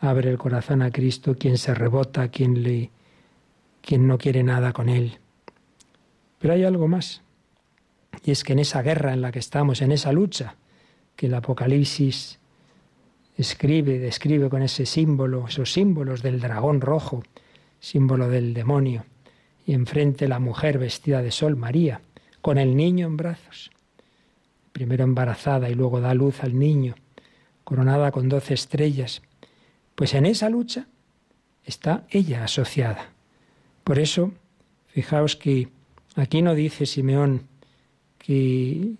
abre 0.00 0.30
el 0.30 0.38
corazón 0.38 0.82
a 0.82 0.90
Cristo, 0.90 1.36
quien 1.36 1.58
se 1.58 1.74
rebota, 1.74 2.28
quien 2.28 2.62
le 2.62 2.90
quien 3.80 4.06
no 4.06 4.18
quiere 4.18 4.42
nada 4.42 4.72
con 4.72 4.88
él. 4.88 5.18
Pero 6.38 6.54
hay 6.54 6.64
algo 6.64 6.88
más. 6.88 7.22
Y 8.24 8.32
es 8.32 8.44
que 8.44 8.52
en 8.52 8.58
esa 8.58 8.82
guerra 8.82 9.14
en 9.14 9.22
la 9.22 9.32
que 9.32 9.38
estamos, 9.38 9.80
en 9.80 9.92
esa 9.92 10.12
lucha 10.12 10.56
que 11.16 11.26
el 11.26 11.34
Apocalipsis 11.34 12.38
escribe, 13.38 14.00
describe 14.00 14.50
con 14.50 14.62
ese 14.62 14.84
símbolo, 14.84 15.46
esos 15.48 15.72
símbolos 15.72 16.22
del 16.22 16.40
dragón 16.40 16.80
rojo, 16.80 17.22
símbolo 17.78 18.28
del 18.28 18.52
demonio, 18.52 19.04
y 19.64 19.74
enfrente 19.74 20.26
la 20.28 20.40
mujer 20.40 20.78
vestida 20.78 21.22
de 21.22 21.30
sol, 21.30 21.56
María, 21.56 22.02
con 22.42 22.58
el 22.58 22.76
niño 22.76 23.06
en 23.06 23.16
brazos, 23.16 23.70
primero 24.72 25.04
embarazada 25.04 25.70
y 25.70 25.74
luego 25.74 26.00
da 26.00 26.14
luz 26.14 26.42
al 26.42 26.58
niño, 26.58 26.96
coronada 27.62 28.10
con 28.10 28.28
doce 28.28 28.54
estrellas. 28.54 29.22
Pues 29.94 30.14
en 30.14 30.26
esa 30.26 30.48
lucha 30.48 30.86
está 31.64 32.06
ella 32.10 32.44
asociada. 32.44 33.12
Por 33.84 33.98
eso, 33.98 34.32
fijaos 34.88 35.36
que 35.36 35.68
aquí 36.16 36.42
no 36.42 36.54
dice 36.54 36.86
Simeón 36.86 37.46
que 38.18 38.94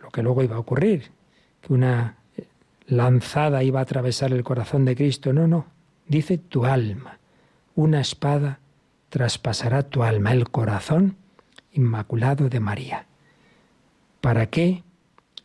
lo 0.00 0.10
que 0.10 0.22
luego 0.22 0.44
iba 0.44 0.56
a 0.56 0.60
ocurrir, 0.60 1.10
que 1.60 1.72
una 1.72 2.19
lanzada 2.90 3.62
iba 3.62 3.78
a 3.78 3.84
atravesar 3.84 4.32
el 4.32 4.44
corazón 4.44 4.84
de 4.84 4.96
Cristo. 4.96 5.32
No, 5.32 5.46
no. 5.46 5.66
Dice 6.06 6.38
tu 6.38 6.66
alma. 6.66 7.18
Una 7.76 8.00
espada 8.00 8.58
traspasará 9.08 9.84
tu 9.84 10.02
alma, 10.02 10.32
el 10.32 10.50
corazón 10.50 11.16
inmaculado 11.72 12.48
de 12.48 12.60
María. 12.60 13.06
¿Para 14.20 14.46
qué? 14.46 14.82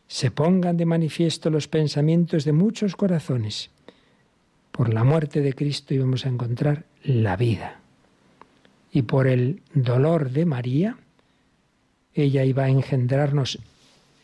Se 0.07 0.31
pongan 0.31 0.75
de 0.77 0.85
manifiesto 0.85 1.49
los 1.49 1.67
pensamientos 1.67 2.45
de 2.45 2.51
muchos 2.51 2.95
corazones. 2.95 3.69
Por 4.71 4.93
la 4.93 5.03
muerte 5.03 5.41
de 5.41 5.53
Cristo 5.53 5.93
íbamos 5.93 6.25
a 6.25 6.29
encontrar 6.29 6.85
la 7.03 7.37
vida. 7.37 7.79
Y 8.91 9.03
por 9.03 9.27
el 9.27 9.61
dolor 9.73 10.31
de 10.31 10.45
María, 10.45 10.97
ella 12.13 12.43
iba 12.43 12.63
a 12.63 12.69
engendrarnos, 12.69 13.59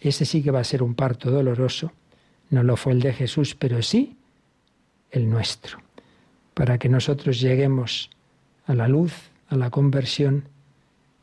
ese 0.01 0.25
sí 0.25 0.41
que 0.41 0.51
va 0.51 0.59
a 0.59 0.65
ser 0.65 0.81
un 0.81 0.95
parto 0.95 1.29
doloroso, 1.29 1.91
no 2.51 2.61
lo 2.61 2.77
fue 2.77 2.93
el 2.93 3.01
de 3.01 3.13
Jesús, 3.13 3.55
pero 3.55 3.81
sí 3.81 4.15
el 5.09 5.29
nuestro, 5.29 5.79
para 6.53 6.77
que 6.77 6.87
nosotros 6.87 7.41
lleguemos 7.41 8.11
a 8.67 8.75
la 8.75 8.87
luz, 8.87 9.13
a 9.47 9.55
la 9.55 9.71
conversión. 9.71 10.43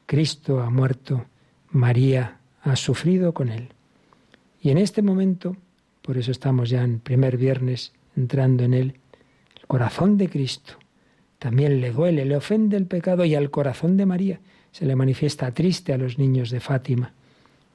Cristo 0.06 0.60
ha 0.60 0.70
muerto, 0.70 1.26
María 1.70 2.38
ha 2.62 2.74
sufrido 2.74 3.32
con 3.32 3.50
él. 3.50 3.68
Y 4.60 4.70
en 4.70 4.78
este 4.78 5.02
momento, 5.02 5.56
por 6.02 6.18
eso 6.18 6.32
estamos 6.32 6.70
ya 6.70 6.82
en 6.82 6.98
primer 6.98 7.36
viernes 7.36 7.92
entrando 8.16 8.64
en 8.64 8.74
él, 8.74 8.94
el 9.60 9.66
corazón 9.66 10.16
de 10.16 10.28
Cristo 10.28 10.74
también 11.38 11.80
le 11.80 11.92
duele, 11.92 12.24
le 12.24 12.36
ofende 12.36 12.76
el 12.76 12.86
pecado 12.86 13.24
y 13.24 13.34
al 13.34 13.50
corazón 13.50 13.96
de 13.96 14.06
María 14.06 14.40
se 14.72 14.86
le 14.86 14.96
manifiesta 14.96 15.52
triste 15.52 15.92
a 15.92 15.98
los 15.98 16.18
niños 16.18 16.50
de 16.50 16.60
Fátima. 16.60 17.12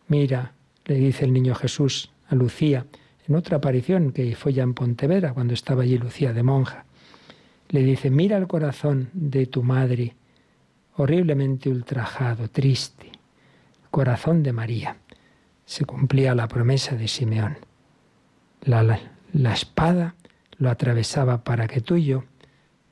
Mira, 0.08 0.54
le 0.86 0.96
dice 0.96 1.26
el 1.26 1.34
niño 1.34 1.56
Jesús 1.56 2.12
a 2.28 2.36
Lucía, 2.36 2.86
en 3.28 3.36
otra 3.36 3.58
aparición 3.58 4.12
que 4.12 4.36
fue 4.36 4.54
ya 4.54 4.64
en 4.64 4.74
Pontevedra, 4.74 5.34
cuando 5.34 5.54
estaba 5.54 5.84
allí 5.84 5.98
Lucía 5.98 6.34
de 6.34 6.44
monja. 6.44 6.86
Le 7.70 7.84
dice, 7.84 8.10
mira 8.10 8.38
el 8.38 8.48
corazón 8.48 9.10
de 9.14 9.46
tu 9.46 9.64
madre, 9.64 10.16
horriblemente 10.96 11.70
ultrajado, 11.70 12.50
triste. 12.50 13.12
Corazón 13.90 14.44
de 14.44 14.54
María. 14.54 14.98
Se 15.66 15.86
cumplía 15.86 16.36
la 16.36 16.48
promesa 16.48 16.96
de 16.96 17.08
Simeón. 17.08 17.58
La, 18.64 18.84
la, 18.84 19.00
la 19.32 19.54
espada 19.54 20.16
lo 20.58 20.70
atravesaba 20.70 21.44
para 21.44 21.68
que 21.68 21.82
tú 21.82 21.96
y 21.96 22.06
yo 22.06 22.24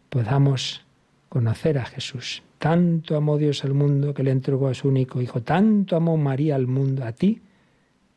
podamos 0.09 0.86
conocer 1.29 1.77
a 1.77 1.86
Jesús. 1.86 2.43
Tanto 2.57 3.15
amó 3.15 3.38
Dios 3.38 3.63
al 3.63 3.73
mundo 3.73 4.13
que 4.13 4.23
le 4.23 4.32
entregó 4.32 4.67
a 4.67 4.73
su 4.73 4.88
único 4.88 5.21
Hijo, 5.21 5.41
tanto 5.41 5.95
amó 5.95 6.17
María 6.17 6.55
al 6.55 6.67
mundo, 6.67 7.05
a 7.05 7.11
ti, 7.11 7.41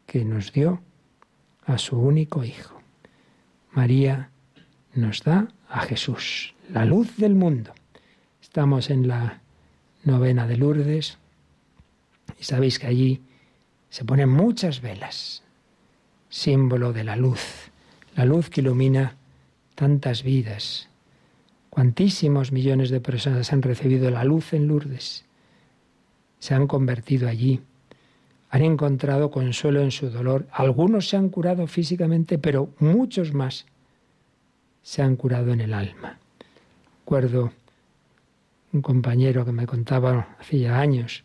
que 0.06 0.24
nos 0.24 0.52
dio 0.52 0.82
a 1.66 1.78
su 1.78 1.98
único 1.98 2.44
Hijo. 2.44 2.80
María 3.72 4.30
nos 4.94 5.22
da 5.22 5.48
a 5.68 5.80
Jesús, 5.80 6.54
la 6.70 6.84
luz 6.84 7.16
del 7.16 7.34
mundo. 7.34 7.72
Estamos 8.40 8.90
en 8.90 9.08
la 9.08 9.40
novena 10.04 10.46
de 10.46 10.56
Lourdes 10.56 11.18
y 12.38 12.44
sabéis 12.44 12.78
que 12.78 12.86
allí 12.86 13.22
se 13.90 14.04
ponen 14.04 14.28
muchas 14.28 14.80
velas, 14.80 15.42
símbolo 16.28 16.92
de 16.92 17.04
la 17.04 17.16
luz, 17.16 17.70
la 18.16 18.24
luz 18.24 18.50
que 18.50 18.60
ilumina 18.60 19.16
tantas 19.74 20.22
vidas. 20.22 20.88
Cuantísimos 21.70 22.52
millones 22.52 22.90
de 22.90 23.00
personas 23.00 23.52
han 23.52 23.62
recibido 23.62 24.10
la 24.10 24.24
luz 24.24 24.52
en 24.52 24.68
Lourdes, 24.68 25.24
se 26.38 26.54
han 26.54 26.66
convertido 26.66 27.28
allí, 27.28 27.62
han 28.54 28.62
encontrado 28.62 29.32
consuelo 29.32 29.80
en 29.80 29.90
su 29.90 30.10
dolor. 30.10 30.46
Algunos 30.52 31.08
se 31.08 31.16
han 31.16 31.28
curado 31.28 31.66
físicamente, 31.66 32.38
pero 32.38 32.68
muchos 32.78 33.34
más 33.34 33.66
se 34.80 35.02
han 35.02 35.16
curado 35.16 35.52
en 35.52 35.60
el 35.60 35.74
alma. 35.74 36.20
Recuerdo 37.00 37.50
un 38.72 38.80
compañero 38.80 39.44
que 39.44 39.50
me 39.50 39.66
contaba 39.66 40.36
hacía 40.38 40.78
años 40.78 41.24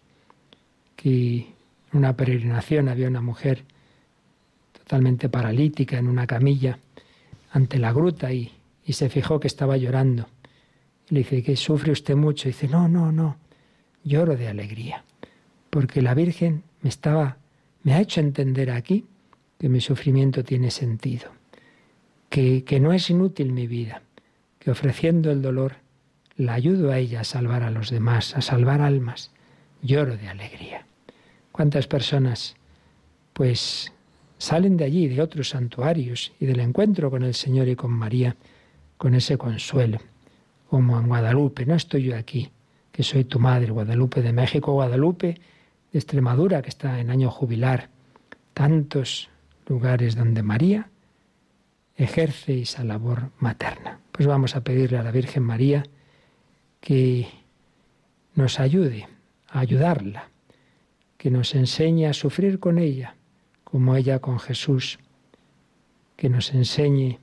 que 0.95 1.53
en 1.91 1.99
una 1.99 2.17
peregrinación 2.17 2.89
había 2.89 3.07
una 3.07 3.21
mujer 3.21 3.63
totalmente 4.73 5.29
paralítica 5.29 5.99
en 5.99 6.07
una 6.07 6.25
camilla 6.25 6.79
ante 7.51 7.77
la 7.77 7.93
gruta 7.93 8.33
y, 8.33 8.51
y 8.83 8.93
se 8.93 9.07
fijó 9.07 9.39
que 9.39 9.47
estaba 9.47 9.77
llorando. 9.77 10.27
Le 11.09 11.19
dice, 11.19 11.43
que 11.43 11.55
sufre 11.55 11.91
usted 11.91 12.15
mucho? 12.15 12.49
Y 12.49 12.53
dice, 12.53 12.67
no, 12.67 12.87
no, 12.87 13.11
no, 13.11 13.37
lloro 14.03 14.35
de 14.35 14.47
alegría, 14.47 15.03
porque 15.69 16.01
la 16.01 16.15
Virgen 16.15 16.63
me 16.81 16.89
estaba, 16.89 17.37
me 17.83 17.93
ha 17.93 18.01
hecho 18.01 18.19
entender 18.19 18.71
aquí 18.71 19.05
que 19.57 19.69
mi 19.69 19.81
sufrimiento 19.81 20.43
tiene 20.43 20.71
sentido, 20.71 21.31
que, 22.29 22.63
que 22.63 22.79
no 22.79 22.93
es 22.93 23.09
inútil 23.09 23.51
mi 23.51 23.67
vida, 23.67 24.01
que 24.59 24.71
ofreciendo 24.71 25.31
el 25.31 25.41
dolor 25.41 25.75
la 26.39 26.53
ayudo 26.53 26.91
a 26.91 26.97
ella 26.97 27.21
a 27.21 27.25
salvar 27.25 27.63
a 27.63 27.69
los 27.69 27.89
demás, 27.89 28.35
a 28.35 28.41
salvar 28.41 28.81
almas. 28.81 29.31
Lloro 29.81 30.15
de 30.15 30.29
alegría. 30.29 30.85
¿Cuántas 31.51 31.87
personas, 31.87 32.55
pues, 33.33 33.91
salen 34.37 34.77
de 34.77 34.85
allí, 34.85 35.09
de 35.09 35.21
otros 35.21 35.49
santuarios 35.49 36.31
y 36.39 36.45
del 36.45 36.61
encuentro 36.61 37.11
con 37.11 37.23
el 37.23 37.33
Señor 37.33 37.67
y 37.67 37.75
con 37.75 37.91
María, 37.91 38.37
con 38.97 39.15
ese 39.15 39.37
consuelo? 39.37 39.99
Como 40.69 40.97
en 40.97 41.07
Guadalupe, 41.07 41.65
no 41.65 41.75
estoy 41.75 42.03
yo 42.03 42.15
aquí, 42.15 42.49
que 42.91 43.03
soy 43.03 43.25
tu 43.25 43.39
madre, 43.39 43.71
Guadalupe 43.71 44.21
de 44.21 44.31
México, 44.31 44.71
Guadalupe 44.71 45.41
de 45.91 45.99
Extremadura, 45.99 46.61
que 46.61 46.69
está 46.69 46.99
en 46.99 47.09
año 47.09 47.29
jubilar. 47.29 47.89
Tantos 48.53 49.29
lugares 49.67 50.15
donde 50.15 50.43
María 50.43 50.89
ejerce 51.95 52.61
esa 52.61 52.83
labor 52.83 53.31
materna. 53.39 53.99
Pues 54.11 54.27
vamos 54.27 54.55
a 54.55 54.63
pedirle 54.63 54.97
a 54.97 55.03
la 55.03 55.11
Virgen 55.11 55.43
María 55.43 55.83
que 56.79 57.27
nos 58.35 58.59
ayude 58.59 59.07
a 59.49 59.59
ayudarla, 59.59 60.29
que 61.17 61.29
nos 61.29 61.55
enseñe 61.55 62.05
a 62.07 62.13
sufrir 62.13 62.59
con 62.59 62.79
ella, 62.79 63.15
como 63.63 63.95
ella 63.95 64.19
con 64.19 64.39
Jesús, 64.39 64.99
que 66.15 66.29
nos 66.29 66.53
enseñe 66.53 67.19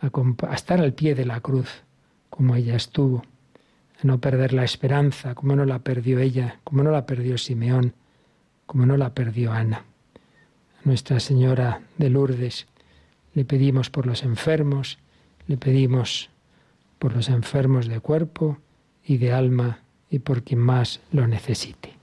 a, 0.00 0.10
estar 0.54 0.80
al 0.80 0.94
pie 0.94 1.14
de 1.14 1.24
la 1.24 1.40
cruz, 1.40 1.82
como 2.30 2.54
ella 2.54 2.76
estuvo, 2.76 3.22
no 4.02 4.20
perder 4.20 4.52
la 4.52 4.64
esperanza, 4.64 5.34
como 5.34 5.56
no 5.56 5.64
la 5.64 5.80
perdió 5.80 6.18
ella, 6.18 6.60
como 6.64 6.82
no 6.82 6.90
la 6.90 7.06
perdió 7.06 7.38
Simeón, 7.38 7.94
como 8.66 8.86
no 8.86 8.96
la 8.96 9.14
perdió 9.14 9.52
Ana. 9.52 9.78
A 9.78 10.80
Nuestra 10.84 11.20
Señora 11.20 11.80
de 11.96 12.10
Lourdes 12.10 12.66
le 13.34 13.44
pedimos 13.44 13.90
por 13.90 14.06
los 14.06 14.22
enfermos, 14.22 14.98
le 15.46 15.56
pedimos 15.56 16.30
por 16.98 17.14
los 17.14 17.28
enfermos 17.28 17.86
de 17.88 18.00
cuerpo 18.00 18.58
y 19.04 19.18
de 19.18 19.32
alma 19.32 19.80
y 20.10 20.20
por 20.20 20.42
quien 20.42 20.60
más 20.60 21.00
lo 21.12 21.26
necesite. 21.26 21.97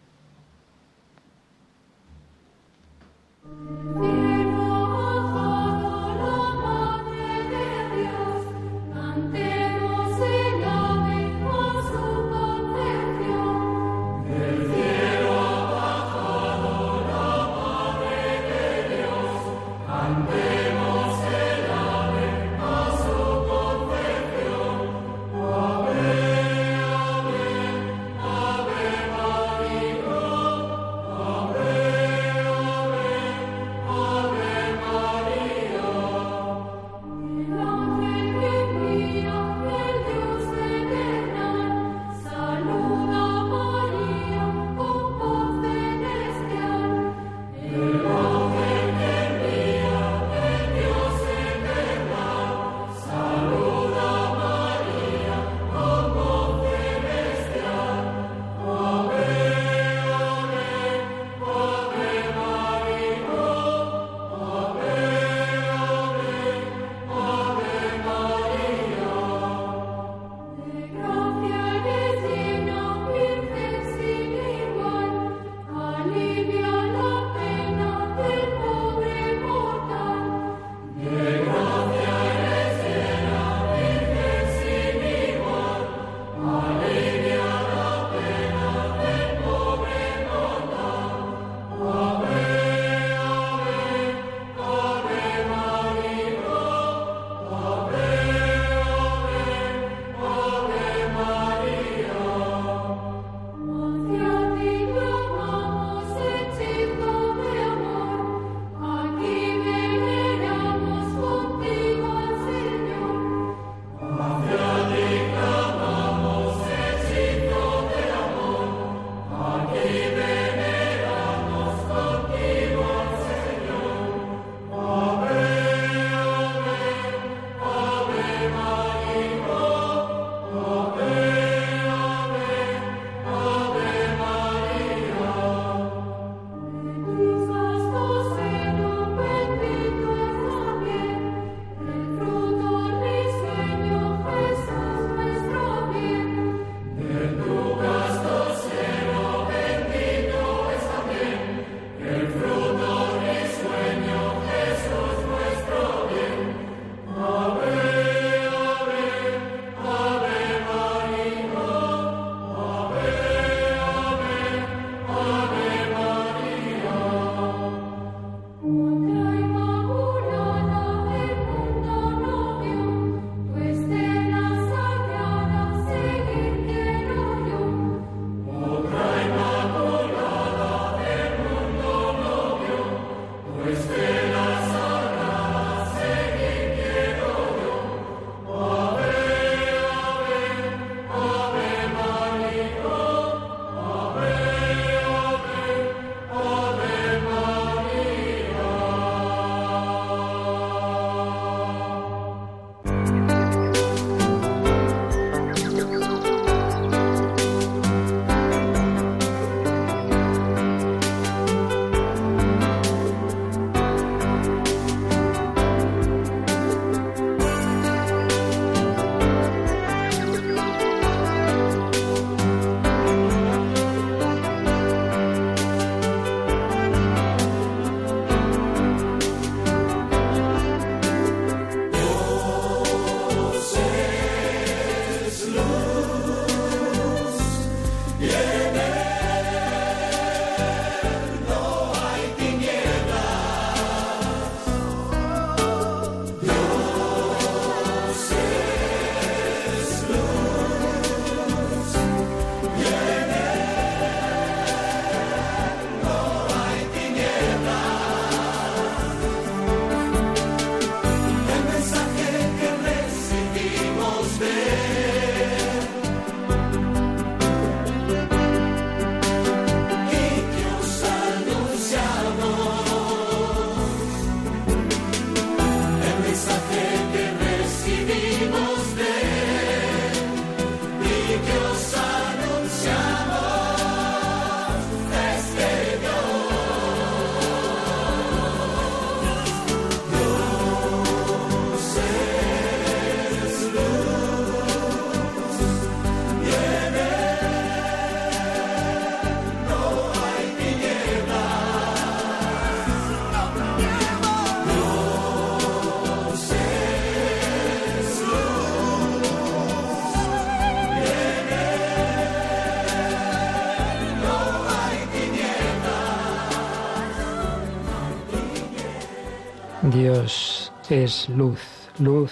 Es 320.90 321.30
luz, 321.30 321.62
luz 322.00 322.32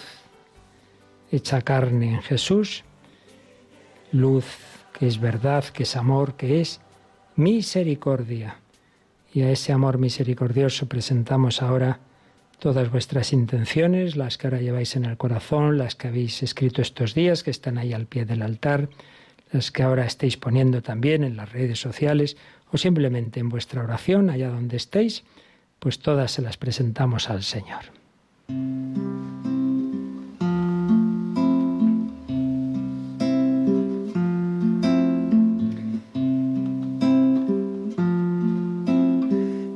hecha 1.31 1.61
carne 1.61 2.13
en 2.13 2.21
Jesús, 2.21 2.83
luz 4.11 4.45
que 4.97 5.07
es 5.07 5.19
verdad, 5.19 5.63
que 5.65 5.83
es 5.83 5.95
amor, 5.95 6.35
que 6.35 6.61
es 6.61 6.79
misericordia. 7.35 8.57
Y 9.33 9.41
a 9.41 9.49
ese 9.49 9.73
amor 9.73 9.97
misericordioso 9.97 10.87
presentamos 10.87 11.61
ahora 11.61 11.99
todas 12.59 12.91
vuestras 12.91 13.33
intenciones, 13.33 14.15
las 14.15 14.37
que 14.37 14.47
ahora 14.47 14.61
lleváis 14.61 14.95
en 14.95 15.05
el 15.05 15.17
corazón, 15.17 15.77
las 15.77 15.95
que 15.95 16.09
habéis 16.09 16.43
escrito 16.43 16.81
estos 16.81 17.15
días, 17.15 17.43
que 17.43 17.51
están 17.51 17.77
ahí 17.77 17.93
al 17.93 18.05
pie 18.05 18.25
del 18.25 18.43
altar, 18.43 18.89
las 19.51 19.71
que 19.71 19.83
ahora 19.83 20.05
estéis 20.05 20.37
poniendo 20.37 20.81
también 20.81 21.23
en 21.23 21.35
las 21.35 21.51
redes 21.51 21.79
sociales 21.79 22.37
o 22.71 22.77
simplemente 22.77 23.39
en 23.39 23.49
vuestra 23.49 23.83
oración, 23.83 24.29
allá 24.29 24.49
donde 24.49 24.77
estéis, 24.77 25.23
pues 25.79 25.99
todas 25.99 26.31
se 26.31 26.41
las 26.41 26.57
presentamos 26.57 27.29
al 27.29 27.43
Señor. 27.43 28.02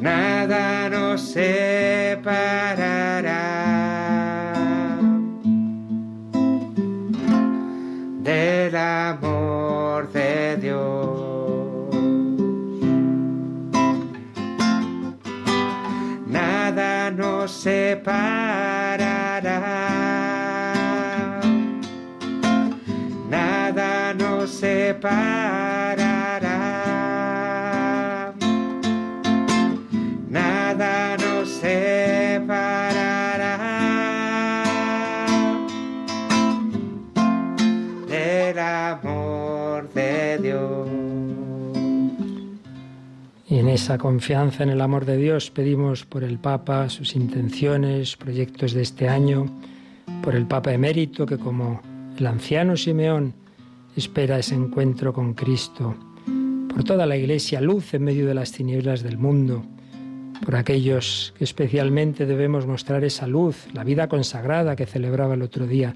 Nada 0.02 0.90
nos 0.90 1.22
separará 1.22 2.01
separará. 17.62 19.60
Nada 23.30 24.14
nos 24.16 24.50
separará. 24.50 25.71
En 43.62 43.70
esa 43.70 44.00
confianza 44.00 44.64
en 44.64 44.70
el 44.70 44.82
amor 44.82 45.06
de 45.06 45.18
Dios 45.18 45.52
pedimos 45.52 46.04
por 46.04 46.24
el 46.24 46.40
Papa, 46.40 46.90
sus 46.90 47.16
intenciones, 47.16 48.18
proyectos 48.18 48.74
de 48.74 48.82
este 48.82 49.08
año, 49.08 49.46
por 50.24 50.34
el 50.34 50.48
Papa 50.48 50.74
emérito 50.74 51.28
que 51.28 51.38
como 51.38 51.80
el 52.18 52.26
anciano 52.26 52.76
Simeón 52.76 53.36
espera 53.96 54.40
ese 54.40 54.56
encuentro 54.56 55.14
con 55.14 55.36
Cristo, 55.36 55.96
por 56.70 56.84
toda 56.84 57.06
la 57.06 57.16
Iglesia, 57.16 57.62
luz 57.62 57.94
en 57.94 58.06
medio 58.06 58.26
de 58.26 58.34
las 58.34 58.52
tinieblas 58.52 59.04
del 59.04 59.20
mundo, 59.20 59.62
por 60.44 60.56
aquellos 60.56 61.32
que 61.38 61.44
especialmente 61.44 62.26
debemos 62.26 62.66
mostrar 62.66 63.04
esa 63.04 63.28
luz, 63.28 63.68
la 63.74 63.84
vida 63.84 64.08
consagrada 64.08 64.76
que 64.76 64.88
celebraba 64.88 65.36
el 65.36 65.44
otro 65.44 65.68
día, 65.68 65.96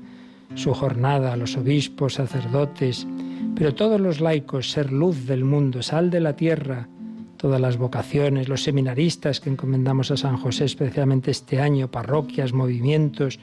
su 0.54 0.76
jornada, 0.76 1.36
los 1.36 1.58
obispos, 1.58 2.14
sacerdotes, 2.14 3.08
pero 3.56 3.74
todos 3.74 4.00
los 4.00 4.22
laicos, 4.22 4.70
ser 4.70 4.92
luz 4.92 5.26
del 5.26 5.44
mundo, 5.44 5.82
sal 5.82 6.12
de 6.12 6.20
la 6.20 6.36
tierra, 6.36 6.90
todas 7.46 7.62
las 7.62 7.78
vocaciones, 7.78 8.50
los 8.50 8.64
seminaristas 8.64 9.40
que 9.40 9.52
encomendamos 9.52 10.10
a 10.10 10.18
San 10.18 10.36
José 10.36 10.66
especialmente 10.66 11.30
este 11.30 11.62
año, 11.62 11.92
parroquias, 11.92 12.54
movimientos, 12.54 13.38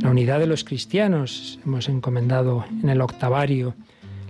la 0.00 0.08
unidad 0.08 0.38
de 0.38 0.46
los 0.46 0.62
cristianos, 0.62 1.58
hemos 1.66 1.88
encomendado 1.88 2.64
en 2.80 2.88
el 2.88 3.00
octavario, 3.00 3.74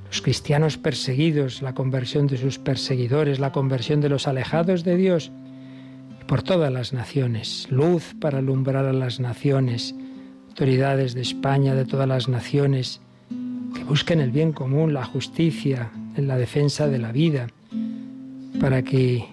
los 0.06 0.22
cristianos 0.22 0.78
perseguidos, 0.78 1.60
la 1.60 1.74
conversión 1.74 2.26
de 2.28 2.38
sus 2.38 2.58
perseguidores, 2.58 3.40
la 3.40 3.52
conversión 3.52 4.00
de 4.00 4.08
los 4.08 4.26
alejados 4.26 4.84
de 4.84 4.96
Dios, 4.96 5.32
por 6.26 6.42
todas 6.42 6.72
las 6.72 6.94
naciones, 6.94 7.66
luz 7.68 8.14
para 8.22 8.38
alumbrar 8.38 8.86
a 8.86 8.94
las 8.94 9.20
naciones, 9.20 9.94
autoridades 10.48 11.12
de 11.12 11.20
España, 11.20 11.74
de 11.74 11.84
todas 11.84 12.08
las 12.08 12.30
naciones, 12.30 13.02
que 13.74 13.84
busquen 13.84 14.22
el 14.22 14.30
bien 14.30 14.54
común, 14.54 14.94
la 14.94 15.04
justicia, 15.04 15.90
en 16.16 16.26
la 16.26 16.38
defensa 16.38 16.88
de 16.88 16.98
la 16.98 17.12
vida, 17.12 17.48
para 18.60 18.82
que 18.82 19.26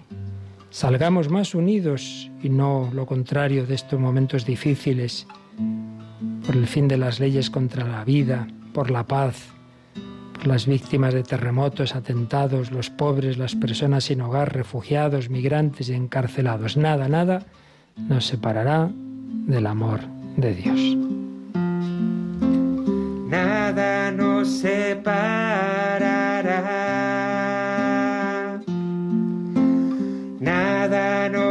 salgamos 0.70 1.28
más 1.28 1.54
unidos 1.54 2.30
y 2.42 2.48
no 2.48 2.90
lo 2.92 3.06
contrario 3.06 3.66
de 3.66 3.74
estos 3.74 4.00
momentos 4.00 4.46
difíciles, 4.46 5.26
por 6.46 6.56
el 6.56 6.66
fin 6.66 6.88
de 6.88 6.96
las 6.96 7.20
leyes 7.20 7.50
contra 7.50 7.86
la 7.86 8.04
vida, 8.04 8.48
por 8.72 8.90
la 8.90 9.04
paz, 9.04 9.48
por 10.34 10.46
las 10.46 10.66
víctimas 10.66 11.12
de 11.14 11.22
terremotos, 11.22 11.94
atentados, 11.94 12.70
los 12.70 12.90
pobres, 12.90 13.36
las 13.36 13.54
personas 13.54 14.04
sin 14.04 14.20
hogar, 14.20 14.54
refugiados, 14.54 15.28
migrantes 15.28 15.88
y 15.88 15.94
encarcelados. 15.94 16.76
Nada, 16.76 17.08
nada 17.08 17.44
nos 18.08 18.26
separará 18.26 18.90
del 19.46 19.66
amor 19.66 20.00
de 20.36 20.54
Dios. 20.54 20.96
Nada 23.28 24.10
nos 24.10 24.48
separará. 24.48 25.90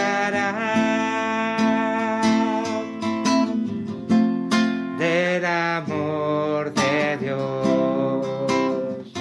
del 4.99 5.45
amor 5.45 6.75
de 6.75 7.19
Dios. 7.21 9.13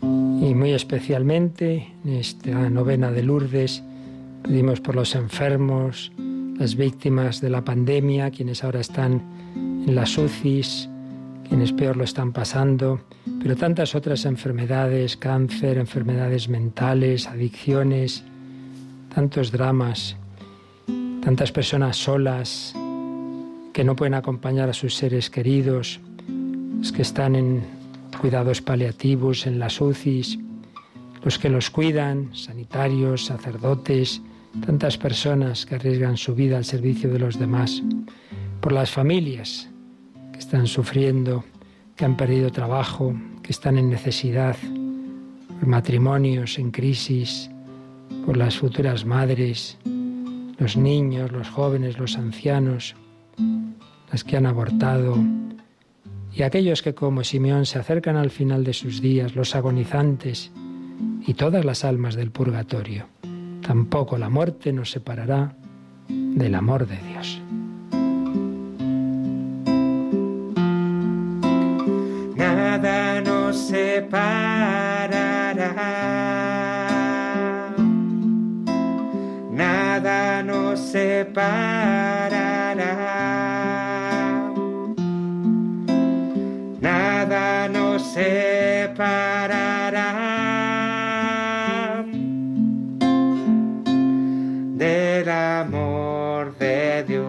Y 0.00 0.54
muy 0.54 0.72
especialmente 0.72 1.92
en 2.06 2.14
esta 2.14 2.70
novena 2.70 3.10
de 3.10 3.22
Lourdes 3.22 3.82
pedimos 4.42 4.80
por 4.80 4.94
los 4.94 5.14
enfermos, 5.14 6.10
las 6.58 6.74
víctimas 6.74 7.42
de 7.42 7.50
la 7.50 7.62
pandemia, 7.62 8.30
quienes 8.30 8.64
ahora 8.64 8.80
están 8.80 9.35
las 9.94 10.18
UCIs, 10.18 10.88
quienes 11.48 11.72
peor 11.72 11.96
lo 11.96 12.04
están 12.04 12.32
pasando, 12.32 13.00
pero 13.40 13.56
tantas 13.56 13.94
otras 13.94 14.24
enfermedades, 14.24 15.16
cáncer, 15.16 15.78
enfermedades 15.78 16.48
mentales, 16.48 17.28
adicciones, 17.28 18.24
tantos 19.14 19.52
dramas, 19.52 20.16
tantas 21.22 21.52
personas 21.52 21.96
solas 21.96 22.74
que 23.72 23.84
no 23.84 23.94
pueden 23.94 24.14
acompañar 24.14 24.68
a 24.68 24.72
sus 24.72 24.94
seres 24.94 25.30
queridos, 25.30 26.00
los 26.78 26.90
que 26.90 27.02
están 27.02 27.36
en 27.36 27.62
cuidados 28.20 28.60
paliativos, 28.60 29.46
en 29.46 29.60
las 29.60 29.80
UCIs, 29.80 30.38
los 31.22 31.38
que 31.38 31.48
los 31.48 31.70
cuidan, 31.70 32.34
sanitarios, 32.34 33.26
sacerdotes, 33.26 34.20
tantas 34.64 34.98
personas 34.98 35.64
que 35.64 35.76
arriesgan 35.76 36.16
su 36.16 36.34
vida 36.34 36.56
al 36.56 36.64
servicio 36.64 37.08
de 37.12 37.20
los 37.20 37.38
demás, 37.38 37.82
por 38.60 38.72
las 38.72 38.90
familias 38.90 39.68
que 40.36 40.40
están 40.40 40.66
sufriendo, 40.66 41.44
que 41.96 42.04
han 42.04 42.14
perdido 42.14 42.52
trabajo, 42.52 43.14
que 43.42 43.52
están 43.52 43.78
en 43.78 43.88
necesidad, 43.88 44.54
por 45.48 45.66
matrimonios 45.66 46.58
en 46.58 46.70
crisis, 46.70 47.50
por 48.26 48.36
las 48.36 48.58
futuras 48.58 49.06
madres, 49.06 49.78
los 50.58 50.76
niños, 50.76 51.32
los 51.32 51.48
jóvenes, 51.48 51.98
los 51.98 52.18
ancianos, 52.18 52.94
las 54.12 54.24
que 54.24 54.36
han 54.36 54.44
abortado, 54.44 55.16
y 56.34 56.42
aquellos 56.42 56.82
que 56.82 56.94
como 56.94 57.24
Simeón 57.24 57.64
se 57.64 57.78
acercan 57.78 58.16
al 58.16 58.30
final 58.30 58.62
de 58.62 58.74
sus 58.74 59.00
días, 59.00 59.34
los 59.34 59.54
agonizantes, 59.54 60.52
y 61.26 61.32
todas 61.32 61.64
las 61.64 61.82
almas 61.82 62.14
del 62.14 62.30
purgatorio. 62.30 63.06
Tampoco 63.62 64.18
la 64.18 64.28
muerte 64.28 64.70
nos 64.70 64.90
separará 64.90 65.56
del 66.08 66.54
amor 66.54 66.86
de 66.86 66.98
Dios. 67.08 67.40
Nos 73.56 73.68
separará. 73.68 75.14
Nada 79.50 80.42
nos 80.42 80.78
separará. 80.78 82.34
Nada 86.80 87.68
separará 87.98 89.24
del 94.74 95.28
amor 95.30 96.56
de 96.58 97.04
Dios. 97.08 97.24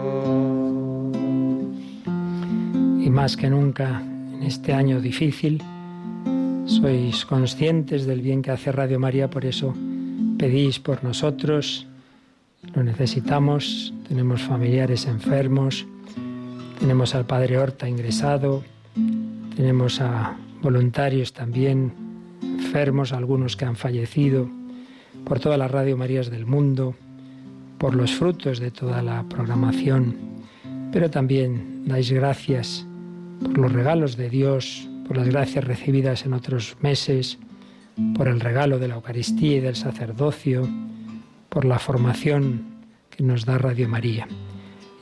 Y 3.04 3.10
más 3.10 3.34
que 3.36 3.48
nunca 3.48 4.02
en 4.34 4.42
este 4.42 4.74
año 4.74 5.00
difícil, 5.00 5.62
sois 6.68 7.24
conscientes 7.24 8.04
del 8.04 8.20
bien 8.20 8.42
que 8.42 8.50
hace 8.50 8.70
Radio 8.70 9.00
María, 9.00 9.30
por 9.30 9.46
eso 9.46 9.74
pedís 10.38 10.78
por 10.78 11.02
nosotros, 11.02 11.86
lo 12.74 12.84
necesitamos, 12.84 13.94
tenemos 14.06 14.42
familiares 14.42 15.06
enfermos, 15.06 15.86
tenemos 16.78 17.14
al 17.14 17.24
Padre 17.24 17.58
Horta 17.58 17.88
ingresado, 17.88 18.62
tenemos 19.56 20.00
a 20.02 20.36
voluntarios 20.62 21.32
también 21.32 21.92
enfermos, 22.42 23.12
algunos 23.12 23.56
que 23.56 23.64
han 23.64 23.76
fallecido, 23.76 24.48
por 25.24 25.40
todas 25.40 25.58
las 25.58 25.70
Radio 25.70 25.96
Marías 25.96 26.30
del 26.30 26.44
mundo, 26.44 26.94
por 27.78 27.94
los 27.94 28.14
frutos 28.14 28.60
de 28.60 28.70
toda 28.70 29.02
la 29.02 29.24
programación, 29.24 30.16
pero 30.92 31.08
también 31.08 31.84
dais 31.86 32.12
gracias 32.12 32.86
por 33.40 33.56
los 33.56 33.72
regalos 33.72 34.16
de 34.16 34.28
Dios, 34.28 34.86
por 35.08 35.16
las 35.16 35.28
gracias 35.28 35.64
recibidas 35.64 36.26
en 36.26 36.34
otros 36.34 36.76
meses, 36.80 37.38
por 38.14 38.28
el 38.28 38.40
regalo 38.40 38.78
de 38.78 38.88
la 38.88 38.96
Eucaristía 38.96 39.56
y 39.56 39.60
del 39.60 39.74
sacerdocio, 39.74 40.68
por 41.48 41.64
la 41.64 41.78
formación 41.78 42.84
que 43.08 43.24
nos 43.24 43.46
da 43.46 43.56
Radio 43.56 43.88
María. 43.88 44.28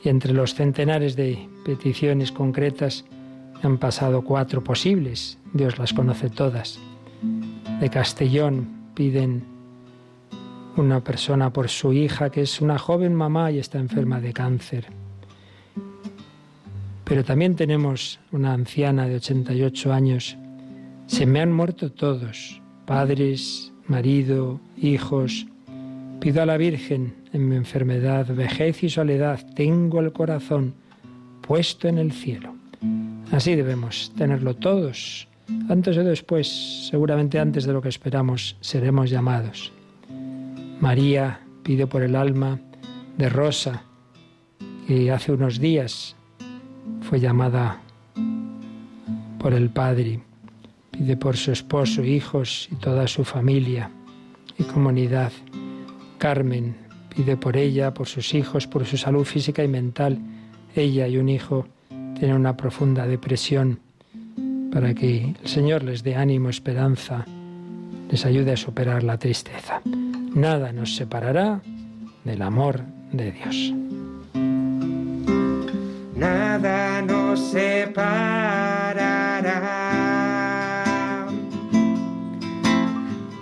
Y 0.03 0.09
entre 0.09 0.33
los 0.33 0.55
centenares 0.55 1.17
de 1.17 1.49
peticiones 1.65 2.31
concretas 2.31 3.03
han 3.61 3.77
pasado 3.77 4.23
cuatro 4.23 4.63
posibles, 4.63 5.37
Dios 5.53 5.77
las 5.77 5.93
conoce 5.93 6.29
todas. 6.29 6.79
De 7.81 7.89
Castellón 7.89 8.91
piden 8.95 9.43
una 10.77 11.03
persona 11.03 11.51
por 11.51 11.67
su 11.67 11.91
hija 11.91 12.29
que 12.29 12.41
es 12.41 12.61
una 12.61 12.77
joven 12.77 13.13
mamá 13.13 13.51
y 13.51 13.59
está 13.59 13.77
enferma 13.77 14.21
de 14.21 14.31
cáncer. 14.31 14.85
Pero 17.07 17.23
también 17.23 17.55
tenemos 17.55 18.19
una 18.33 18.51
anciana 18.53 19.07
de 19.07 19.15
88 19.15 19.93
años. 19.93 20.37
Se 21.05 21.25
me 21.25 21.39
han 21.39 21.53
muerto 21.53 21.89
todos, 21.89 22.61
padres, 22.85 23.71
marido, 23.87 24.59
hijos. 24.75 25.47
Pido 26.19 26.41
a 26.41 26.45
la 26.45 26.57
Virgen 26.57 27.15
en 27.31 27.47
mi 27.47 27.55
enfermedad, 27.55 28.27
vejez 28.35 28.83
y 28.83 28.89
soledad, 28.89 29.39
tengo 29.55 30.01
el 30.01 30.11
corazón 30.11 30.73
puesto 31.41 31.87
en 31.87 31.97
el 31.97 32.11
cielo. 32.11 32.53
Así 33.31 33.55
debemos 33.55 34.11
tenerlo 34.17 34.55
todos. 34.55 35.29
Antes 35.69 35.97
o 35.97 36.03
después, 36.03 36.89
seguramente 36.89 37.39
antes 37.39 37.65
de 37.65 37.71
lo 37.71 37.81
que 37.81 37.87
esperamos, 37.87 38.57
seremos 38.59 39.09
llamados. 39.09 39.71
María 40.81 41.39
pide 41.63 41.87
por 41.87 42.03
el 42.03 42.17
alma 42.17 42.59
de 43.17 43.29
Rosa, 43.29 43.83
que 44.87 45.09
hace 45.09 45.31
unos 45.31 45.59
días 45.59 46.16
fue 47.01 47.19
llamada 47.19 47.81
por 49.39 49.53
el 49.53 49.69
Padre. 49.69 50.19
Pide 50.91 51.15
por 51.15 51.37
su 51.37 51.51
esposo, 51.51 52.03
hijos 52.03 52.69
y 52.71 52.75
toda 52.75 53.07
su 53.07 53.23
familia 53.23 53.91
y 54.57 54.63
comunidad. 54.63 55.31
Carmen 56.17 56.75
pide 57.15 57.37
por 57.37 57.55
ella, 57.57 57.93
por 57.93 58.07
sus 58.07 58.33
hijos, 58.33 58.67
por 58.67 58.85
su 58.85 58.97
salud 58.97 59.25
física 59.25 59.63
y 59.63 59.67
mental. 59.67 60.19
Ella 60.75 61.07
y 61.07 61.17
un 61.17 61.29
hijo 61.29 61.67
tienen 62.19 62.35
una 62.35 62.57
profunda 62.57 63.07
depresión 63.07 63.79
para 64.71 64.93
que 64.93 65.35
el 65.41 65.47
Señor 65.47 65.83
les 65.83 66.03
dé 66.03 66.15
ánimo, 66.15 66.49
esperanza, 66.49 67.25
les 68.09 68.25
ayude 68.25 68.53
a 68.53 68.57
superar 68.57 69.03
la 69.03 69.17
tristeza. 69.17 69.81
Nada 70.33 70.71
nos 70.71 70.95
separará 70.95 71.61
del 72.23 72.41
amor 72.41 72.83
de 73.11 73.31
Dios. 73.31 73.73
Nada 76.59 77.03
nos 77.03 77.39
separará. 77.51 78.95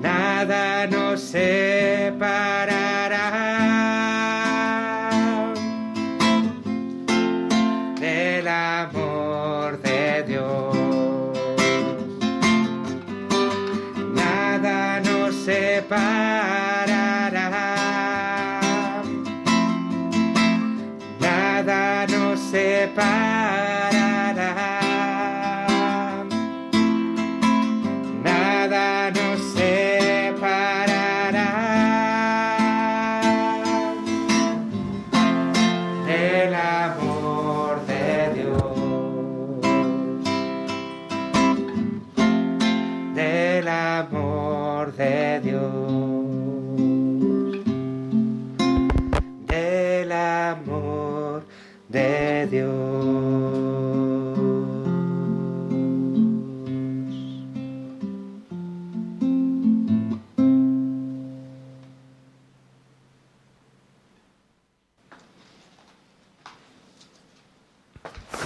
Nada 0.00 0.86
nos 0.86 1.20
separará 1.20 1.81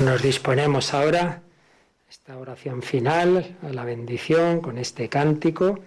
Nos 0.06 0.22
disponemos 0.22 0.94
ahora 0.94 1.42
a 2.06 2.08
esta 2.08 2.38
oración 2.38 2.80
final, 2.80 3.56
a 3.60 3.70
la 3.70 3.82
bendición 3.82 4.60
con 4.60 4.78
este 4.78 5.08
cántico 5.08 5.80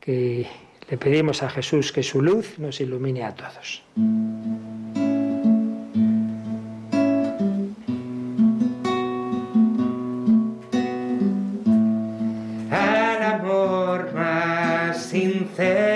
que 0.00 0.46
le 0.88 0.96
pedimos 0.96 1.42
a 1.42 1.50
Jesús 1.50 1.92
que 1.92 2.02
su 2.02 2.22
luz 2.22 2.58
nos 2.58 2.80
ilumine 2.80 3.22
a 3.22 3.34
todos. 3.34 3.82
al 12.70 13.22
amor 13.22 14.14
más 14.14 15.02
sincero, 15.04 15.89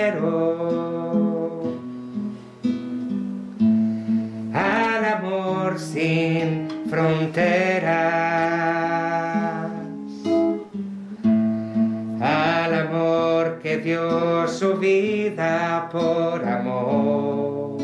al 12.21 12.73
amor 12.73 13.59
que 13.61 13.77
dio 13.77 14.47
su 14.47 14.75
vida 14.75 15.89
por 15.91 16.45
amor. 16.45 17.81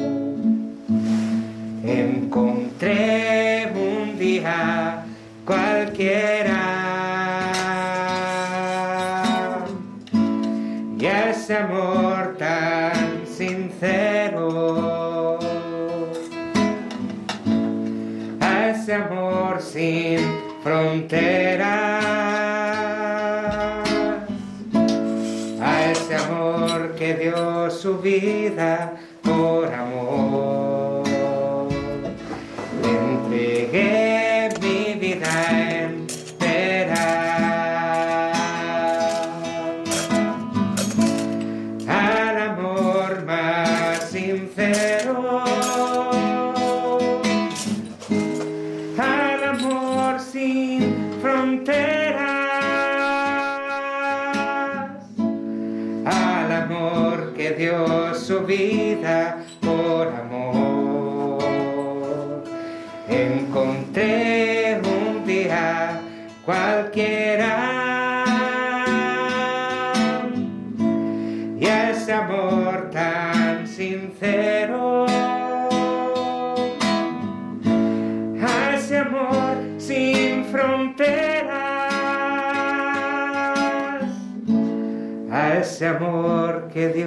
Encontré 1.83 3.10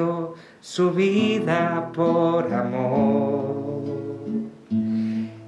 dio 0.05 0.35
su 0.61 0.91
vida 0.91 1.91
por 1.95 2.53
amor. 2.53 3.83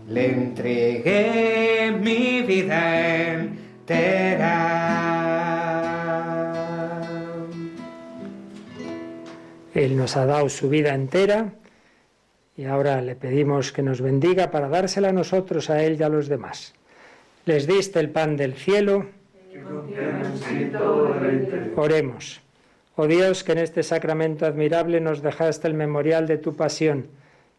Le 0.09 0.26
entregué 0.26 1.92
mi 2.00 2.42
vida 2.42 3.32
entera. 3.32 4.72
Él 9.74 9.96
nos 9.96 10.16
ha 10.16 10.24
dado 10.24 10.48
su 10.48 10.68
vida 10.70 10.94
entera 10.94 11.52
y 12.57 12.64
ahora 12.64 13.02
le 13.02 13.14
pedimos 13.14 13.72
que 13.72 13.82
nos 13.82 14.00
bendiga 14.00 14.50
para 14.50 14.68
dársela 14.68 15.11
a 15.11 15.12
nosotros, 15.12 15.68
a 15.68 15.82
Él 15.84 15.98
y 16.00 16.02
a 16.02 16.09
los 16.09 16.28
demás. 16.28 16.72
Les 17.44 17.66
diste 17.66 18.00
el 18.00 18.11
pan 18.11 18.36
del 18.36 18.54
cielo. 18.54 19.07
Oremos. 21.76 22.45
Oh 22.97 23.07
Dios, 23.07 23.44
que 23.44 23.53
en 23.53 23.59
este 23.59 23.82
sacramento 23.82 24.47
admirable 24.47 25.01
nos 25.01 25.20
dejaste 25.20 25.68
el 25.68 25.74
memorial 25.74 26.26
de 26.26 26.38
tu 26.38 26.57
pasión. 26.57 27.09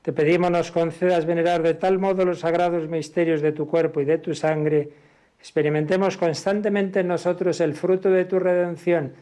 Te 0.01 0.11
pedimos 0.11 0.49
nos 0.49 0.71
concedas 0.71 1.25
venerar 1.25 1.61
de 1.61 1.75
tal 1.75 1.99
modo 1.99 2.25
los 2.25 2.39
sagrados 2.39 2.89
misterios 2.89 3.41
de 3.41 3.51
tu 3.51 3.67
cuerpo 3.67 4.01
y 4.01 4.05
de 4.05 4.17
tu 4.17 4.33
sangre, 4.33 4.89
experimentemos 5.39 6.17
constantemente 6.17 7.01
en 7.01 7.09
nosotros 7.09 7.61
el 7.61 7.75
fruto 7.75 8.09
de 8.09 8.25
tu 8.25 8.39
redención, 8.39 9.13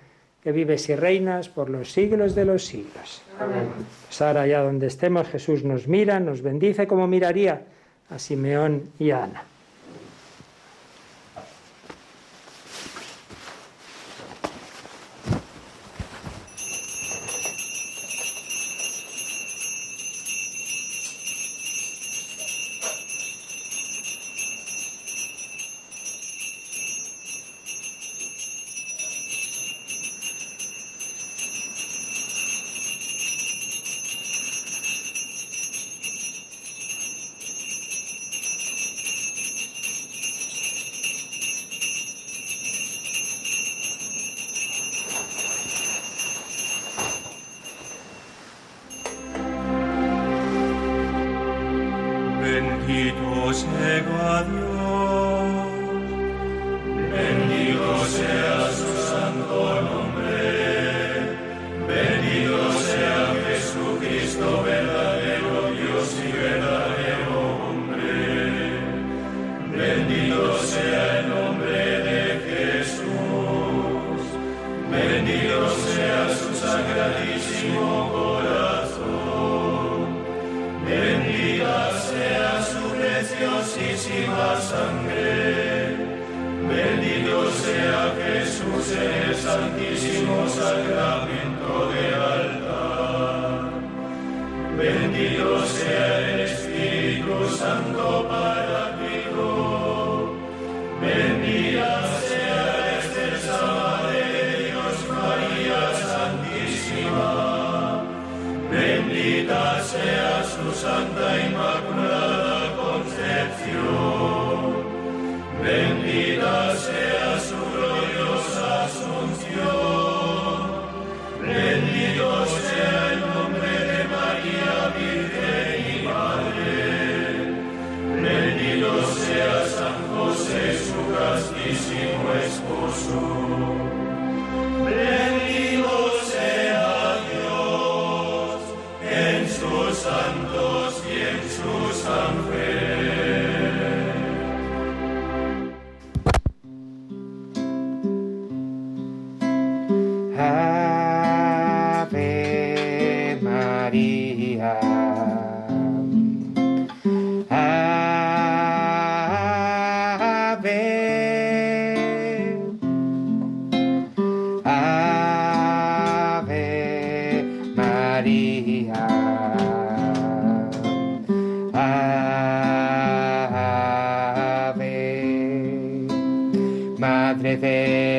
que 0.42 0.54
vives 0.54 0.88
y 0.88 0.96
reinas 0.96 1.50
por 1.50 1.70
los 1.70 1.92
siglos 1.92 2.34
de 2.34 2.46
los 2.46 2.66
siglos. 2.66 3.22
Amén. 3.38 3.68
Pues 4.08 4.22
ahora, 4.22 4.44
allá 4.44 4.62
donde 4.62 4.88
estemos, 4.88 5.28
Jesús 5.28 5.66
nos 5.66 5.88
mira, 5.88 6.22
nos 6.22 6.42
bendice 6.42 6.88
como 6.88 7.08
miraría 7.08 7.64
a 8.10 8.20
Simeón 8.20 8.84
y 9.00 9.12
a 9.12 9.24
Ana. 9.26 9.44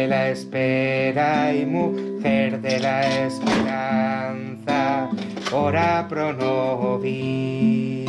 La 0.05 0.29
espera 0.29 1.55
y 1.55 1.65
mujer 1.65 2.61
de 2.61 2.79
la 2.79 3.27
esperanza, 3.27 5.09
ora 5.53 6.07
pro 6.09 6.33
nobis. 6.33 8.07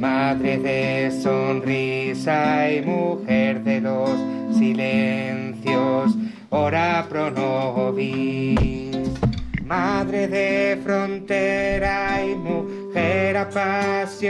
Madre 0.00 0.58
de 0.58 1.10
sonrisa 1.22 2.70
y 2.70 2.82
mujer 2.82 3.62
de 3.62 3.80
los 3.80 4.10
silencios, 4.58 6.16
ora 6.50 7.06
pro 7.08 7.30
nobis. 7.30 8.90
Madre 9.64 10.28
de 10.28 10.78
frontera 10.82 12.24
y 12.24 12.34
mujer 12.34 13.36
apasionada, 13.36 14.26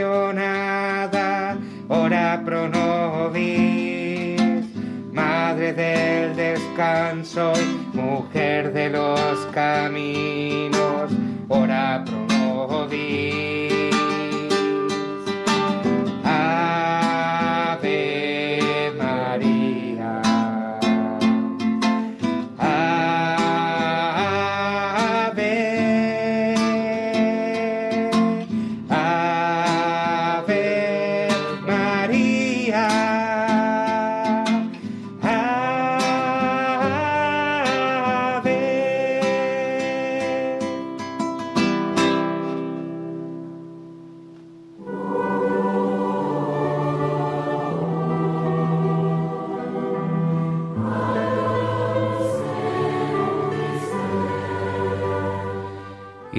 ora 1.89 2.41
pro 2.45 2.69
nobis. 2.69 3.96
Madre 5.17 5.73
del 5.73 6.35
descanso 6.35 7.51
y 7.55 7.97
mujer 7.97 8.71
de 8.71 8.91
los 8.91 9.47
caminos, 9.51 11.11
ora 11.47 12.03
pro 12.05 12.27
nobis. 12.27 13.66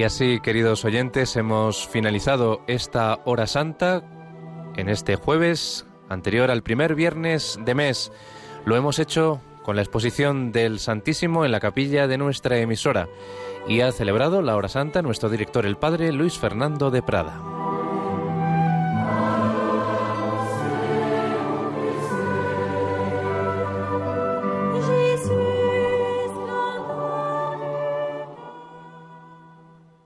Así, 0.09 0.41
queridos 0.41 0.87
oyentes, 0.87 1.37
hemos 1.37 1.87
finalizado 1.87 2.63
esta 2.67 3.21
hora 3.27 3.47
santa 3.47 4.03
en 4.75 4.89
este 4.89 5.17
jueves 5.17 5.87
anterior 6.09 6.51
al 6.51 6.63
primer 6.63 6.95
viernes 6.95 7.59
de 7.63 7.75
mes. 7.75 8.11
Lo 8.65 8.75
hemos 8.75 8.99
hecho 9.01 9.43
con 9.63 9.77
la 9.77 9.83
exposición 9.83 10.51
del 10.51 10.79
Santísimo 10.79 11.45
en 11.45 11.53
la 11.53 11.61
capilla 11.61 12.07
de 12.07 12.17
nuestra 12.17 12.57
emisora 12.57 13.07
y 13.69 13.83
ha 13.83 13.93
celebrado 13.93 14.41
la 14.41 14.57
hora 14.57 14.69
santa 14.69 15.03
nuestro 15.03 15.29
director 15.29 15.67
el 15.67 15.77
Padre 15.77 16.11
Luis 16.11 16.39
Fernando 16.39 16.91
de 16.91 17.03
Prada. 17.03 17.58